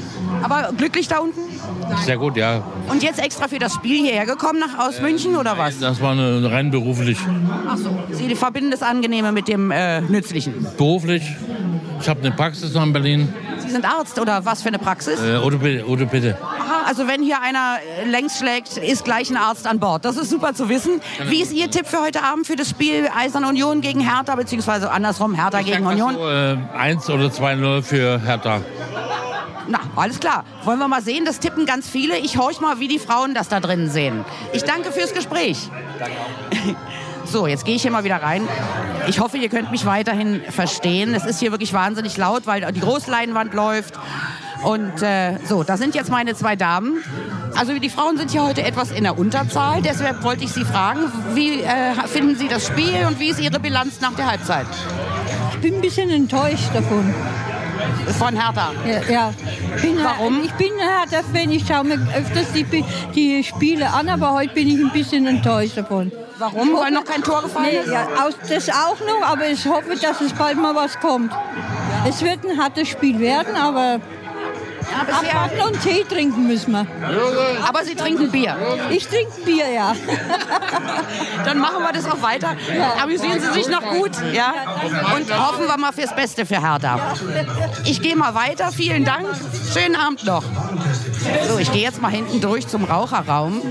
Aber 0.42 0.70
glücklich 0.76 1.08
da 1.08 1.18
unten? 1.18 1.40
Sehr 2.04 2.18
gut, 2.18 2.36
ja. 2.36 2.62
Und 2.90 3.02
jetzt 3.02 3.18
extra 3.24 3.48
für 3.48 3.58
das 3.58 3.72
Spiel 3.74 4.02
hierher 4.04 4.26
gekommen 4.26 4.58
nach, 4.60 4.86
aus 4.86 5.00
München 5.00 5.36
oder 5.36 5.56
was? 5.56 5.78
Das 5.78 6.00
war 6.02 6.12
eine, 6.12 6.50
rein 6.50 6.70
beruflich. 6.70 7.18
Ach 7.66 7.76
so. 7.78 7.96
Sie 8.10 8.34
verbinden 8.34 8.70
das 8.70 8.82
Angenehme 8.82 9.32
mit 9.32 9.48
dem 9.48 9.70
äh, 9.70 10.00
Nützlichen. 10.02 10.66
Beruflich. 10.76 11.22
Ich 12.00 12.08
habe 12.08 12.20
eine 12.20 12.32
Praxis 12.32 12.74
noch 12.74 12.82
in 12.82 12.92
Berlin. 12.92 13.32
Sie 13.60 13.70
sind 13.70 13.86
Arzt 13.86 14.18
oder 14.18 14.44
was 14.44 14.60
für 14.62 14.68
eine 14.68 14.78
Praxis? 14.78 15.18
Äh, 15.22 15.36
Orthopäde. 15.36 15.86
Orthopäde. 15.88 16.36
Also 16.84 17.08
wenn 17.08 17.22
hier 17.22 17.40
einer 17.40 17.78
äh, 18.02 18.08
längs 18.08 18.38
schlägt, 18.38 18.76
ist 18.76 19.04
gleich 19.04 19.30
ein 19.30 19.36
Arzt 19.36 19.66
an 19.66 19.80
Bord. 19.80 20.04
Das 20.04 20.16
ist 20.16 20.30
super 20.30 20.54
zu 20.54 20.68
wissen. 20.68 21.00
Wie 21.28 21.40
ist 21.40 21.52
Ihr 21.52 21.70
Tipp 21.70 21.86
für 21.86 22.00
heute 22.00 22.22
Abend 22.22 22.46
für 22.46 22.56
das 22.56 22.68
Spiel 22.68 23.08
Eisern 23.16 23.44
Union 23.44 23.80
gegen 23.80 24.00
Hertha, 24.00 24.34
beziehungsweise 24.34 24.90
andersrum 24.90 25.34
Hertha 25.34 25.62
gegen 25.62 25.86
Union? 25.86 26.14
So, 26.14 26.28
äh, 26.28 26.56
1 26.76 27.08
oder 27.10 27.26
2-0 27.26 27.82
für 27.82 28.20
Hertha. 28.20 28.60
Na, 29.66 29.80
alles 29.96 30.20
klar. 30.20 30.44
Wollen 30.64 30.78
wir 30.78 30.88
mal 30.88 31.02
sehen, 31.02 31.24
das 31.24 31.40
tippen 31.40 31.64
ganz 31.64 31.88
viele. 31.88 32.18
Ich 32.18 32.36
horch 32.36 32.60
mal, 32.60 32.80
wie 32.80 32.88
die 32.88 32.98
Frauen 32.98 33.34
das 33.34 33.48
da 33.48 33.60
drinnen 33.60 33.88
sehen. 33.88 34.24
Ich 34.52 34.64
danke 34.64 34.92
fürs 34.92 35.14
Gespräch. 35.14 35.70
So, 37.26 37.46
jetzt 37.46 37.64
gehe 37.64 37.74
ich 37.74 37.82
hier 37.82 37.90
mal 37.90 38.04
wieder 38.04 38.22
rein. 38.22 38.46
Ich 39.08 39.18
hoffe, 39.18 39.38
ihr 39.38 39.48
könnt 39.48 39.70
mich 39.70 39.86
weiterhin 39.86 40.42
verstehen. 40.50 41.14
Es 41.14 41.24
ist 41.24 41.40
hier 41.40 41.52
wirklich 41.52 41.72
wahnsinnig 41.72 42.18
laut, 42.18 42.46
weil 42.46 42.70
die 42.70 42.80
Großleinwand 42.80 43.54
läuft. 43.54 43.94
Und 44.64 45.02
äh, 45.02 45.38
so, 45.46 45.62
da 45.62 45.76
sind 45.76 45.94
jetzt 45.94 46.10
meine 46.10 46.34
zwei 46.34 46.56
Damen. 46.56 47.02
Also 47.56 47.78
die 47.78 47.90
Frauen 47.90 48.16
sind 48.16 48.30
hier 48.30 48.42
heute 48.44 48.62
etwas 48.64 48.90
in 48.90 49.04
der 49.04 49.18
Unterzahl. 49.18 49.82
Deshalb 49.82 50.22
wollte 50.24 50.44
ich 50.44 50.52
Sie 50.52 50.64
fragen, 50.64 51.00
wie 51.34 51.60
äh, 51.60 51.94
finden 52.06 52.36
Sie 52.36 52.48
das 52.48 52.66
Spiel 52.66 53.06
und 53.06 53.20
wie 53.20 53.28
ist 53.28 53.40
Ihre 53.40 53.60
Bilanz 53.60 54.00
nach 54.00 54.14
der 54.14 54.26
Halbzeit 54.30 54.66
Ich 55.52 55.58
bin 55.60 55.74
ein 55.76 55.80
bisschen 55.80 56.10
enttäuscht 56.10 56.70
davon. 56.72 57.14
von 58.18 58.34
Hertha? 58.40 58.72
Ja, 58.86 59.12
ja. 59.12 59.32
Bin, 59.82 59.98
Warum? 60.02 60.42
Ich 60.44 60.52
bin 60.54 60.68
ein 60.80 60.88
Hertha-Fan, 60.88 61.50
ich 61.52 61.66
schaue 61.66 61.84
mir 61.84 61.94
öfters 62.16 62.52
die, 62.54 62.64
die 63.14 63.44
Spiele 63.44 63.92
an, 63.92 64.08
aber 64.08 64.32
heute 64.32 64.54
bin 64.54 64.68
ich 64.68 64.78
ein 64.80 64.90
bisschen 64.92 65.26
enttäuscht 65.26 65.76
davon. 65.76 66.10
Warum? 66.38 66.74
Weil 66.74 66.90
noch 66.90 67.04
kein 67.04 67.22
Tor 67.22 67.42
gefallen 67.42 67.68
Nee, 67.70 67.78
ist? 67.78 67.92
ja, 67.92 68.06
aus, 68.24 68.34
das 68.48 68.68
auch 68.70 68.98
noch, 69.00 69.28
aber 69.28 69.46
ich 69.48 69.64
hoffe, 69.66 69.94
dass 70.00 70.20
es 70.20 70.32
bald 70.32 70.56
mal 70.60 70.74
was 70.74 70.98
kommt. 70.98 71.32
Es 72.08 72.22
wird 72.22 72.40
ein 72.44 72.58
hartes 72.60 72.88
Spiel 72.88 73.20
werden, 73.20 73.54
aber 73.56 74.00
abwarten 74.92 75.60
und 75.60 75.80
Tee 75.82 76.04
trinken 76.04 76.46
müssen 76.46 76.72
wir. 76.72 76.86
aber 77.66 77.84
Sie 77.84 77.94
trinken 77.94 78.30
Bier. 78.30 78.56
Ich 78.90 79.06
trinke 79.06 79.40
Bier, 79.44 79.68
ja. 79.68 79.94
Dann 81.44 81.58
machen 81.58 81.82
wir 81.82 81.92
das 81.92 82.06
auch 82.10 82.22
weiter. 82.22 82.56
Amüsieren 83.02 83.40
Sie 83.40 83.52
sich 83.52 83.68
noch 83.68 83.82
gut, 83.82 84.12
ja? 84.32 84.52
Und 85.14 85.38
hoffen 85.38 85.66
wir 85.66 85.76
mal 85.76 85.92
fürs 85.92 86.14
Beste 86.14 86.46
für 86.46 86.60
Hertha. 86.60 87.14
Ich 87.84 88.00
gehe 88.00 88.16
mal 88.16 88.34
weiter. 88.34 88.70
Vielen 88.72 89.04
Dank. 89.04 89.26
Schönen 89.72 89.96
Abend 89.96 90.24
noch. 90.24 90.44
So, 91.48 91.58
ich 91.58 91.72
gehe 91.72 91.82
jetzt 91.82 92.00
mal 92.00 92.10
hinten 92.10 92.40
durch 92.40 92.66
zum 92.66 92.84
Raucherraum. 92.84 93.62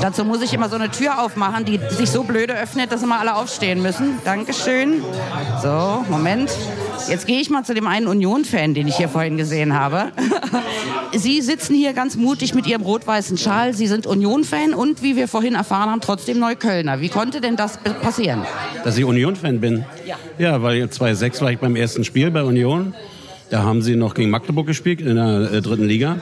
Dazu 0.00 0.24
muss 0.24 0.42
ich 0.42 0.52
immer 0.54 0.68
so 0.68 0.76
eine 0.76 0.90
Tür 0.90 1.22
aufmachen, 1.22 1.64
die 1.64 1.80
sich 1.90 2.10
so 2.10 2.22
blöde 2.24 2.54
öffnet, 2.54 2.92
dass 2.92 3.02
immer 3.02 3.20
alle 3.20 3.36
aufstehen 3.36 3.82
müssen. 3.82 4.18
Dankeschön. 4.24 5.02
So, 5.62 6.04
Moment. 6.08 6.50
Jetzt 7.08 7.26
gehe 7.26 7.40
ich 7.40 7.50
mal 7.50 7.64
zu 7.64 7.74
dem 7.74 7.86
einen 7.86 8.06
Union-Fan, 8.06 8.74
den 8.74 8.86
ich 8.86 8.96
hier 8.96 9.08
vorhin 9.08 9.36
gesehen 9.36 9.74
habe. 9.74 10.12
Sie 11.12 11.40
sitzen 11.42 11.74
hier 11.74 11.92
ganz 11.92 12.16
mutig 12.16 12.54
mit 12.54 12.66
Ihrem 12.66 12.82
rot-weißen 12.82 13.36
Schal. 13.36 13.74
Sie 13.74 13.86
sind 13.86 14.06
Union-Fan 14.06 14.72
und, 14.72 15.02
wie 15.02 15.16
wir 15.16 15.28
vorhin 15.28 15.54
erfahren 15.54 15.90
haben, 15.90 16.00
trotzdem 16.00 16.38
Neuköllner. 16.38 17.00
Wie 17.00 17.08
konnte 17.08 17.40
denn 17.40 17.56
das 17.56 17.78
passieren? 18.02 18.44
Dass 18.84 18.96
ich 18.96 19.04
Union-Fan 19.04 19.60
bin? 19.60 19.84
Ja. 20.06 20.16
Ja, 20.38 20.62
weil 20.62 20.88
2006 20.88 21.40
war 21.42 21.52
ich 21.52 21.58
beim 21.58 21.76
ersten 21.76 22.04
Spiel 22.04 22.30
bei 22.30 22.42
Union. 22.42 22.94
Da 23.52 23.64
haben 23.64 23.82
sie 23.82 23.96
noch 23.96 24.14
gegen 24.14 24.30
Magdeburg 24.30 24.66
gespielt 24.66 25.02
in 25.02 25.16
der 25.16 25.52
äh, 25.52 25.60
dritten 25.60 25.84
Liga. 25.84 26.16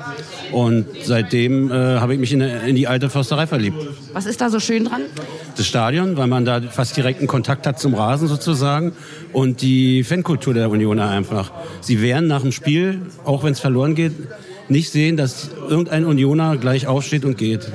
Und 0.51 0.85
seitdem 1.05 1.71
äh, 1.71 1.75
habe 2.01 2.15
ich 2.15 2.19
mich 2.19 2.33
in, 2.33 2.41
der- 2.41 2.65
in 2.65 2.75
die 2.75 2.89
alte 2.89 3.09
Försterei 3.09 3.47
verliebt. 3.47 3.77
Was 4.13 4.27
ist 4.27 4.41
da 4.41 4.51
so 4.51 4.59
schön 4.59 4.85
dran? 4.85 5.03
Das 5.57 5.65
Stadion, 5.65 6.17
weil 6.17 6.27
man 6.27 6.45
da 6.45 6.61
fast 6.61 6.97
direkten 6.97 7.29
Kontakt 7.29 7.69
hat 7.69 7.79
zum 7.79 7.95
Rasen 7.95 8.27
sozusagen. 8.27 8.91
Und 9.33 9.63
die 9.63 10.03
Fankultur 10.03 10.55
der 10.55 10.71
Unioner 10.71 11.09
einfach. 11.09 11.53
Sie 11.81 12.03
wehren 12.03 12.27
nach 12.27 12.43
dem 12.43 12.51
Spiel, 12.51 13.01
auch 13.25 13.45
wenn 13.45 13.53
es 13.53 13.61
verloren 13.61 13.95
geht, 13.95 14.13
nicht 14.69 14.91
sehen, 14.91 15.17
dass 15.17 15.51
irgendein 15.69 16.07
Unioner 16.07 16.57
gleich 16.57 16.89
aufsteht 16.89 17.25
und 17.25 17.39
geht. 17.39 17.71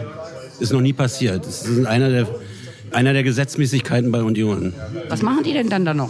Ist 0.60 0.74
noch 0.74 0.82
nie 0.82 0.92
passiert. 0.94 1.46
Das 1.46 1.66
ist 1.66 1.86
einer 1.86 2.10
der, 2.10 2.28
einer 2.92 3.14
der 3.14 3.24
Gesetzmäßigkeiten 3.24 4.12
bei 4.12 4.22
Union. 4.22 4.74
Was 5.08 5.22
machen 5.22 5.44
die 5.46 5.54
denn 5.54 5.70
dann 5.70 5.86
da 5.86 5.94
noch? 5.94 6.10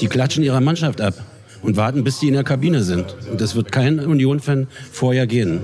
Die 0.00 0.06
klatschen 0.06 0.44
ihrer 0.44 0.60
Mannschaft 0.60 1.00
ab 1.00 1.14
und 1.62 1.76
warten, 1.76 2.04
bis 2.04 2.18
die 2.18 2.28
in 2.28 2.34
der 2.34 2.44
Kabine 2.44 2.82
sind. 2.82 3.16
Und 3.30 3.40
das 3.40 3.54
wird 3.54 3.72
kein 3.72 4.00
Union-Fan 4.00 4.66
vorher 4.92 5.26
gehen, 5.26 5.60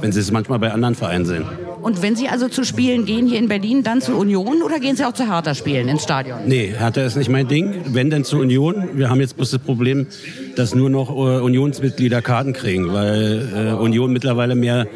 wenn 0.00 0.12
sie 0.12 0.20
es 0.20 0.30
manchmal 0.30 0.58
bei 0.58 0.72
anderen 0.72 0.94
Vereinen 0.94 1.24
sehen. 1.24 1.44
Und 1.82 2.00
wenn 2.00 2.14
Sie 2.14 2.28
also 2.28 2.48
zu 2.48 2.64
Spielen 2.64 3.06
gehen 3.06 3.26
hier 3.26 3.40
in 3.40 3.48
Berlin, 3.48 3.82
dann 3.82 4.00
zu 4.00 4.16
Union 4.16 4.62
oder 4.62 4.78
gehen 4.78 4.94
Sie 4.94 5.04
auch 5.04 5.14
zu 5.14 5.28
Hertha 5.28 5.52
spielen 5.52 5.88
ins 5.88 6.04
Stadion? 6.04 6.38
Nee, 6.46 6.72
Hertha 6.78 7.02
ist 7.02 7.16
nicht 7.16 7.28
mein 7.28 7.48
Ding. 7.48 7.74
Wenn 7.86 8.08
denn 8.08 8.24
zur 8.24 8.38
Union. 8.40 8.90
Wir 8.94 9.10
haben 9.10 9.20
jetzt 9.20 9.36
bloß 9.36 9.50
das 9.50 9.60
Problem, 9.60 10.06
dass 10.54 10.76
nur 10.76 10.90
noch 10.90 11.10
äh, 11.10 11.40
Unionsmitglieder 11.40 12.22
Karten 12.22 12.52
kriegen, 12.52 12.92
weil 12.92 13.48
äh, 13.52 13.72
Union 13.72 14.12
mittlerweile 14.12 14.54
mehr 14.54 14.86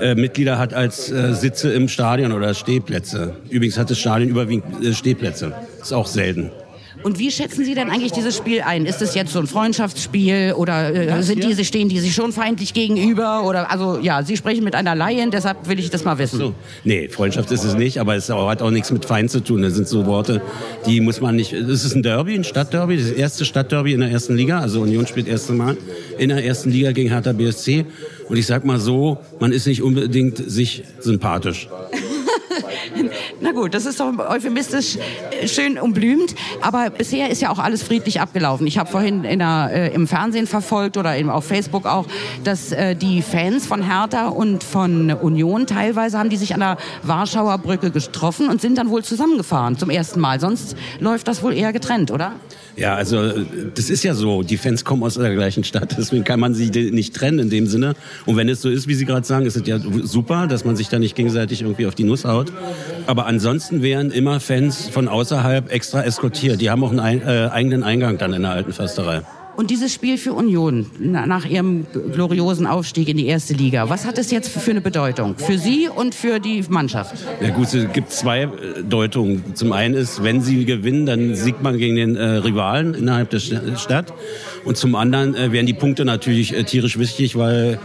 äh, 0.00 0.16
Mitglieder 0.16 0.58
hat 0.58 0.74
als 0.74 1.12
äh, 1.12 1.32
Sitze 1.32 1.72
im 1.72 1.86
Stadion 1.86 2.32
oder 2.32 2.54
Stehplätze. 2.54 3.36
Übrigens 3.48 3.78
hat 3.78 3.90
das 3.90 4.00
Stadion 4.00 4.28
überwiegend 4.28 4.84
äh, 4.84 4.92
Stehplätze. 4.94 5.52
Ist 5.80 5.92
auch 5.92 6.08
selten. 6.08 6.50
Und 7.02 7.18
wie 7.18 7.30
schätzen 7.30 7.64
Sie 7.64 7.74
denn 7.74 7.90
eigentlich 7.90 8.12
dieses 8.12 8.36
Spiel 8.36 8.62
ein? 8.62 8.86
Ist 8.86 9.02
es 9.02 9.14
jetzt 9.14 9.32
so 9.32 9.40
ein 9.40 9.46
Freundschaftsspiel 9.46 10.54
oder 10.56 10.94
äh, 10.94 11.22
sind 11.22 11.42
diese, 11.44 11.64
stehen 11.64 11.88
die 11.88 11.98
sich 11.98 12.14
schon 12.14 12.32
feindlich 12.32 12.74
gegenüber? 12.74 13.44
Oder 13.44 13.70
also 13.70 13.98
ja, 13.98 14.22
Sie 14.22 14.36
sprechen 14.36 14.64
mit 14.64 14.74
einer 14.74 14.94
Laien, 14.94 15.30
deshalb 15.30 15.68
will 15.68 15.78
ich 15.78 15.90
das 15.90 16.04
mal 16.04 16.18
wissen. 16.18 16.38
So. 16.38 16.54
Nee, 16.84 17.08
Freundschaft 17.08 17.50
ist 17.50 17.64
es 17.64 17.74
nicht, 17.74 17.98
aber 17.98 18.16
es 18.16 18.28
hat 18.28 18.62
auch 18.62 18.70
nichts 18.70 18.90
mit 18.90 19.04
Feind 19.04 19.30
zu 19.30 19.40
tun. 19.40 19.62
Das 19.62 19.74
sind 19.74 19.88
so 19.88 20.06
Worte, 20.06 20.40
die 20.86 21.00
muss 21.00 21.20
man 21.20 21.36
nicht. 21.36 21.52
Es 21.52 21.84
ist 21.84 21.94
ein 21.94 22.02
Derby, 22.02 22.34
ein 22.34 22.44
Stadtderby, 22.44 22.96
das 22.96 23.10
erste 23.10 23.44
Stadtderby 23.44 23.92
in 23.92 24.00
der 24.00 24.10
ersten 24.10 24.36
Liga. 24.36 24.60
Also 24.60 24.80
Union 24.82 25.06
spielt 25.06 25.26
das 25.26 25.32
erste 25.32 25.52
Mal 25.52 25.76
in 26.18 26.28
der 26.28 26.44
ersten 26.44 26.70
Liga 26.70 26.92
gegen 26.92 27.08
Hertha 27.08 27.32
BSC. 27.32 27.86
Und 28.28 28.36
ich 28.36 28.46
sag 28.46 28.64
mal 28.64 28.78
so, 28.78 29.18
man 29.40 29.52
ist 29.52 29.66
nicht 29.66 29.82
unbedingt 29.82 30.38
sich 30.38 30.84
sympathisch. 31.00 31.68
Na 33.42 33.50
gut, 33.50 33.74
das 33.74 33.86
ist 33.86 33.98
doch 33.98 34.16
euphemistisch 34.18 34.96
äh, 34.96 35.48
schön 35.48 35.76
umblümt. 35.76 36.32
Aber 36.60 36.90
bisher 36.90 37.28
ist 37.28 37.42
ja 37.42 37.50
auch 37.50 37.58
alles 37.58 37.82
friedlich 37.82 38.20
abgelaufen. 38.20 38.68
Ich 38.68 38.78
habe 38.78 38.88
vorhin 38.88 39.24
in 39.24 39.40
der, 39.40 39.70
äh, 39.72 39.94
im 39.94 40.06
Fernsehen 40.06 40.46
verfolgt 40.46 40.96
oder 40.96 41.16
eben 41.16 41.28
auf 41.28 41.44
Facebook 41.44 41.84
auch, 41.84 42.06
dass 42.44 42.70
äh, 42.70 42.94
die 42.94 43.20
Fans 43.20 43.66
von 43.66 43.82
Hertha 43.82 44.28
und 44.28 44.62
von 44.62 45.10
Union 45.10 45.66
teilweise 45.66 46.20
haben 46.20 46.30
die 46.30 46.36
sich 46.36 46.54
an 46.54 46.60
der 46.60 46.76
Warschauer 47.02 47.58
Brücke 47.58 47.90
getroffen 47.90 48.48
und 48.48 48.60
sind 48.60 48.78
dann 48.78 48.90
wohl 48.90 49.02
zusammengefahren 49.02 49.76
zum 49.76 49.90
ersten 49.90 50.20
Mal. 50.20 50.38
Sonst 50.38 50.76
läuft 51.00 51.26
das 51.26 51.42
wohl 51.42 51.52
eher 51.52 51.72
getrennt, 51.72 52.12
oder? 52.12 52.34
Ja, 52.76 52.94
also 52.94 53.30
das 53.74 53.90
ist 53.90 54.02
ja 54.02 54.14
so. 54.14 54.42
Die 54.42 54.56
Fans 54.56 54.84
kommen 54.84 55.02
aus 55.02 55.14
der 55.14 55.34
gleichen 55.34 55.64
Stadt, 55.64 55.94
deswegen 55.98 56.24
kann 56.24 56.40
man 56.40 56.54
sie 56.54 56.70
nicht 56.90 57.14
trennen 57.14 57.38
in 57.38 57.50
dem 57.50 57.66
Sinne. 57.66 57.94
Und 58.26 58.36
wenn 58.36 58.48
es 58.48 58.62
so 58.62 58.70
ist, 58.70 58.88
wie 58.88 58.94
Sie 58.94 59.04
gerade 59.04 59.26
sagen, 59.26 59.46
ist 59.46 59.56
es 59.56 59.66
ja 59.66 59.78
super, 59.78 60.46
dass 60.46 60.64
man 60.64 60.76
sich 60.76 60.88
da 60.88 60.98
nicht 60.98 61.14
gegenseitig 61.14 61.62
irgendwie 61.62 61.86
auf 61.86 61.94
die 61.94 62.04
Nuss 62.04 62.24
haut. 62.24 62.52
Aber 63.06 63.26
ansonsten 63.26 63.82
wären 63.82 64.10
immer 64.10 64.40
Fans 64.40 64.88
von 64.88 65.08
außerhalb 65.08 65.70
extra 65.70 66.02
eskortiert. 66.02 66.60
Die 66.60 66.70
haben 66.70 66.82
auch 66.82 66.90
einen 66.90 67.00
ein, 67.00 67.22
äh, 67.22 67.48
eigenen 67.50 67.82
Eingang 67.82 68.18
dann 68.18 68.32
in 68.32 68.42
der 68.42 68.52
alten 68.52 68.72
Försterei. 68.72 69.22
Und 69.54 69.70
dieses 69.70 69.92
Spiel 69.92 70.16
für 70.16 70.32
Union 70.32 70.86
na- 70.98 71.26
nach 71.26 71.44
ihrem 71.44 71.86
gloriosen 72.14 72.66
Aufstieg 72.66 73.08
in 73.08 73.18
die 73.18 73.26
erste 73.26 73.52
Liga, 73.52 73.90
was 73.90 74.06
hat 74.06 74.16
es 74.16 74.30
jetzt 74.30 74.48
für 74.48 74.70
eine 74.70 74.80
Bedeutung? 74.80 75.34
Für 75.36 75.58
Sie 75.58 75.88
und 75.94 76.14
für 76.14 76.40
die 76.40 76.64
Mannschaft? 76.70 77.14
Ja 77.42 77.50
gut, 77.50 77.72
es 77.74 77.92
gibt 77.92 78.10
zwei 78.12 78.42
äh, 78.44 78.48
Deutungen. 78.82 79.44
Zum 79.54 79.72
einen 79.72 79.94
ist, 79.94 80.22
wenn 80.22 80.40
sie 80.40 80.64
gewinnen, 80.64 81.04
dann 81.04 81.34
siegt 81.34 81.62
man 81.62 81.76
gegen 81.76 81.96
den 81.96 82.16
äh, 82.16 82.24
Rivalen 82.36 82.94
innerhalb 82.94 83.28
der 83.30 83.40
St- 83.40 83.76
Stadt. 83.78 84.14
Und 84.64 84.78
zum 84.78 84.94
anderen 84.94 85.34
äh, 85.34 85.52
wären 85.52 85.66
die 85.66 85.74
Punkte 85.74 86.04
natürlich 86.06 86.56
äh, 86.56 86.64
tierisch 86.64 86.98
wichtig, 86.98 87.36
weil 87.36 87.78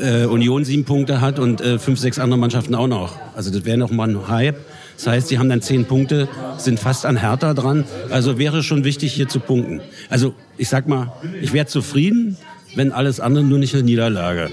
äh, 0.00 0.24
Union 0.24 0.64
sieben 0.64 0.84
Punkte 0.84 1.20
hat 1.20 1.38
und 1.38 1.60
äh, 1.60 1.78
fünf, 1.78 1.98
sechs 2.00 2.18
andere 2.18 2.38
Mannschaften 2.38 2.74
auch 2.74 2.88
noch. 2.88 3.16
Also 3.34 3.50
das 3.50 3.64
wäre 3.66 3.76
noch 3.76 3.90
mal 3.90 4.08
ein 4.08 4.28
Hype. 4.28 4.56
Das 4.96 5.06
heißt, 5.06 5.28
sie 5.28 5.38
haben 5.38 5.48
dann 5.48 5.62
zehn 5.62 5.84
Punkte, 5.84 6.28
sind 6.58 6.80
fast 6.80 7.06
an 7.06 7.16
Hertha 7.16 7.54
dran. 7.54 7.84
Also 8.10 8.38
wäre 8.38 8.62
schon 8.62 8.84
wichtig, 8.84 9.12
hier 9.12 9.28
zu 9.28 9.40
punkten. 9.40 9.80
Also 10.10 10.34
ich 10.56 10.68
sag 10.68 10.88
mal, 10.88 11.12
ich 11.40 11.52
wäre 11.52 11.66
zufrieden, 11.66 12.36
wenn 12.74 12.92
alles 12.92 13.20
andere 13.20 13.44
nur 13.44 13.58
nicht 13.58 13.74
eine 13.74 13.82
Niederlage. 13.82 14.50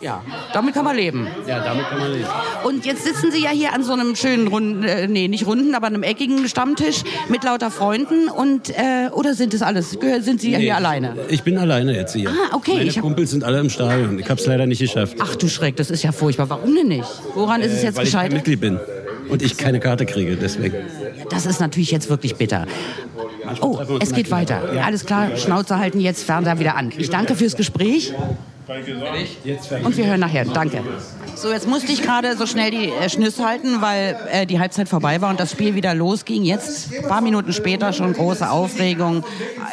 Ja, 0.00 0.22
damit 0.52 0.74
kann 0.74 0.84
man 0.84 0.96
leben. 0.96 1.26
Ja, 1.48 1.64
damit 1.64 1.86
kann 1.88 1.98
man 1.98 2.12
leben. 2.12 2.26
Und 2.64 2.84
jetzt 2.84 3.04
sitzen 3.04 3.30
Sie 3.32 3.42
ja 3.42 3.48
hier 3.48 3.72
an 3.72 3.82
so 3.82 3.94
einem 3.94 4.14
schönen 4.16 4.48
runden, 4.48 4.82
äh, 4.84 5.06
nee, 5.08 5.28
nicht 5.28 5.46
runden, 5.46 5.74
aber 5.74 5.86
einem 5.86 6.02
eckigen 6.02 6.46
Stammtisch 6.46 7.04
mit 7.30 7.42
lauter 7.42 7.70
Freunden 7.70 8.28
und 8.28 8.68
äh, 8.68 9.08
oder 9.12 9.32
sind 9.34 9.54
das 9.54 9.62
alles? 9.62 9.92
Sind 10.20 10.42
Sie 10.42 10.50
ja 10.50 10.58
Nee, 10.58 10.64
hier 10.64 10.76
alleine? 10.76 11.16
Ich 11.30 11.42
bin 11.42 11.56
alleine 11.56 11.96
jetzt 11.96 12.12
hier. 12.14 12.28
Ah, 12.28 12.54
okay, 12.54 12.74
Meine 12.74 12.84
ich 12.84 13.00
Kumpels 13.00 13.30
sind 13.30 13.44
alle 13.44 13.60
im 13.60 13.70
Stadion. 13.70 14.18
Ich 14.18 14.28
habe 14.28 14.38
es 14.38 14.46
leider 14.46 14.66
nicht 14.66 14.80
geschafft. 14.80 15.16
Ach 15.20 15.36
du 15.36 15.48
Schreck, 15.48 15.76
das 15.76 15.90
ist 15.90 16.02
ja 16.02 16.12
furchtbar. 16.12 16.50
Warum 16.50 16.74
denn 16.74 16.88
nicht? 16.88 17.08
Woran 17.34 17.62
ist 17.62 17.72
es 17.72 17.82
jetzt 17.82 17.94
Äh, 17.94 17.98
weil 18.00 18.06
ich 18.06 18.12
kein 18.12 18.28
gescheitert? 18.28 18.32
Mitglied 18.34 18.60
bin 18.60 18.78
und 19.28 19.42
ich 19.42 19.56
keine 19.56 19.80
Karte 19.80 20.06
kriege, 20.06 20.36
deswegen. 20.36 20.76
Das 21.30 21.46
ist 21.46 21.60
natürlich 21.60 21.90
jetzt 21.90 22.08
wirklich 22.08 22.36
bitter. 22.36 22.66
Oh, 23.60 23.78
es 24.00 24.12
geht 24.12 24.30
weiter. 24.30 24.62
Alles 24.84 25.04
klar, 25.04 25.36
Schnauze 25.36 25.78
halten 25.78 26.00
jetzt, 26.00 26.24
Fernseher 26.24 26.58
wieder 26.58 26.76
an. 26.76 26.92
Ich 26.96 27.10
danke 27.10 27.34
fürs 27.34 27.56
Gespräch 27.56 28.12
und 29.82 29.96
wir 29.96 30.06
hören 30.06 30.20
nachher. 30.20 30.44
Danke. 30.44 30.82
So, 31.36 31.50
jetzt 31.50 31.66
musste 31.66 31.90
ich 31.90 32.02
gerade 32.02 32.36
so 32.36 32.46
schnell 32.46 32.70
die 32.70 32.90
äh, 32.90 33.08
Schnüss 33.08 33.40
halten, 33.40 33.80
weil 33.80 34.16
äh, 34.30 34.46
die 34.46 34.60
Halbzeit 34.60 34.88
vorbei 34.88 35.20
war 35.20 35.30
und 35.30 35.40
das 35.40 35.50
Spiel 35.50 35.74
wieder 35.74 35.94
losging. 35.94 36.44
Jetzt, 36.44 36.94
ein 36.94 37.08
paar 37.08 37.20
Minuten 37.20 37.52
später, 37.52 37.92
schon 37.92 38.12
große 38.12 38.48
Aufregung. 38.48 39.24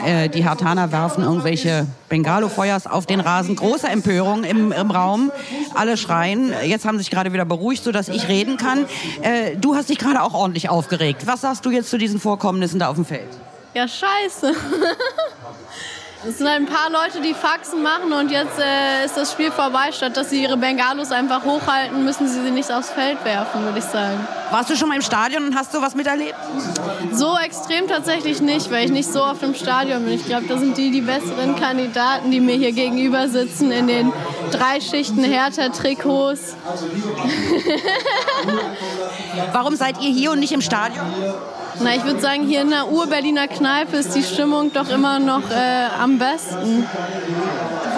Äh, 0.05 0.29
die 0.29 0.45
Hartaner 0.45 0.91
werfen 0.91 1.23
irgendwelche 1.23 1.85
Bengalo-Feuers 2.09 2.87
auf 2.87 3.05
den 3.05 3.19
Rasen. 3.19 3.55
Große 3.55 3.87
Empörung 3.87 4.43
im, 4.43 4.71
im 4.71 4.91
Raum. 4.91 5.31
Alle 5.75 5.97
schreien. 5.97 6.51
Jetzt 6.65 6.85
haben 6.85 6.97
sich 6.97 7.11
gerade 7.11 7.31
wieder 7.31 7.45
beruhigt, 7.45 7.83
sodass 7.83 8.09
ich 8.09 8.27
reden 8.27 8.57
kann. 8.57 8.85
Äh, 9.21 9.55
du 9.55 9.75
hast 9.75 9.89
dich 9.89 9.99
gerade 9.99 10.23
auch 10.23 10.33
ordentlich 10.33 10.69
aufgeregt. 10.69 11.27
Was 11.27 11.41
sagst 11.41 11.65
du 11.65 11.69
jetzt 11.69 11.89
zu 11.89 11.97
diesen 11.97 12.19
Vorkommnissen 12.19 12.79
da 12.79 12.87
auf 12.87 12.95
dem 12.95 13.05
Feld? 13.05 13.29
Ja, 13.73 13.87
scheiße. 13.87 14.53
Es 16.23 16.37
sind 16.37 16.45
ein 16.45 16.67
paar 16.67 16.91
Leute, 16.91 17.19
die 17.19 17.33
Faxen 17.33 17.81
machen 17.81 18.13
und 18.13 18.29
jetzt 18.29 18.59
äh, 18.59 19.05
ist 19.05 19.17
das 19.17 19.31
Spiel 19.31 19.49
vorbei. 19.49 19.91
Statt 19.91 20.15
dass 20.15 20.29
sie 20.29 20.43
ihre 20.43 20.55
Bengalos 20.55 21.11
einfach 21.11 21.43
hochhalten, 21.43 22.05
müssen 22.05 22.27
sie 22.27 22.43
sie 22.43 22.51
nicht 22.51 22.71
aufs 22.71 22.91
Feld 22.91 23.25
werfen, 23.25 23.63
würde 23.63 23.79
ich 23.79 23.85
sagen. 23.85 24.19
Warst 24.51 24.69
du 24.69 24.75
schon 24.75 24.89
mal 24.89 24.95
im 24.95 25.01
Stadion 25.01 25.43
und 25.45 25.55
hast 25.55 25.71
sowas 25.71 25.95
miterlebt? 25.95 26.35
So 27.11 27.35
extrem 27.43 27.87
tatsächlich 27.87 28.39
nicht, 28.39 28.69
weil 28.69 28.85
ich 28.85 28.91
nicht 28.91 29.11
so 29.11 29.23
oft 29.23 29.41
im 29.41 29.55
Stadion 29.55 30.03
bin. 30.03 30.13
Ich 30.13 30.25
glaube, 30.25 30.45
da 30.47 30.59
sind 30.59 30.77
die 30.77 30.91
die 30.91 31.01
besseren 31.01 31.55
Kandidaten, 31.55 32.29
die 32.29 32.39
mir 32.39 32.55
hier 32.55 32.71
gegenüber 32.71 33.27
sitzen 33.27 33.71
in 33.71 33.87
den 33.87 34.13
drei 34.51 34.81
Schichten 34.81 35.23
Hertha-Trikots. 35.23 36.55
Warum 39.51 39.75
seid 39.75 40.01
ihr 40.01 40.11
hier 40.11 40.31
und 40.31 40.39
nicht 40.39 40.51
im 40.51 40.61
Stadion? 40.61 41.05
Na, 41.79 41.95
ich 41.95 42.03
würde 42.03 42.19
sagen, 42.19 42.45
hier 42.45 42.61
in 42.61 42.69
der 42.69 42.91
Ur-Berliner 42.91 43.47
Kneipe 43.47 43.97
ist 43.97 44.15
die 44.15 44.23
Stimmung 44.23 44.71
doch 44.73 44.89
immer 44.89 45.19
noch 45.19 45.49
äh, 45.49 45.87
am 45.99 46.19
besten. 46.19 46.85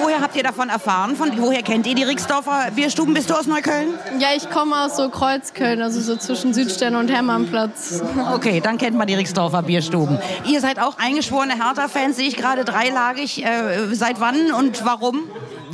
Woher 0.01 0.21
habt 0.21 0.35
ihr 0.35 0.43
davon 0.43 0.69
erfahren? 0.69 1.15
Von, 1.15 1.31
woher 1.37 1.63
kennt 1.63 1.87
ihr 1.87 1.95
die 1.95 2.03
Rixdorfer 2.03 2.71
Bierstuben? 2.75 3.13
Bist 3.13 3.29
du 3.29 3.33
aus 3.33 3.47
Neukölln? 3.47 3.89
Ja, 4.19 4.29
ich 4.35 4.49
komme 4.49 4.79
aus 4.79 4.95
so 4.95 5.09
Kreuzköln, 5.09 5.81
also 5.81 5.99
so 6.01 6.15
zwischen 6.15 6.53
Südstern 6.53 6.95
und 6.95 7.09
Hermannplatz. 7.09 8.01
Okay, 8.33 8.61
dann 8.61 8.77
kennt 8.77 8.97
man 8.97 9.07
die 9.07 9.15
Rixdorfer 9.15 9.63
Bierstuben. 9.63 10.19
Ihr 10.45 10.61
seid 10.61 10.79
auch 10.79 10.97
eingeschworene 10.97 11.53
Hertha-Fans, 11.53 12.15
sehe 12.15 12.27
ich 12.27 12.37
gerade 12.37 12.65
dreilagig. 12.65 13.43
Äh, 13.43 13.93
seit 13.93 14.19
wann 14.19 14.53
und 14.53 14.85
warum? 14.85 15.23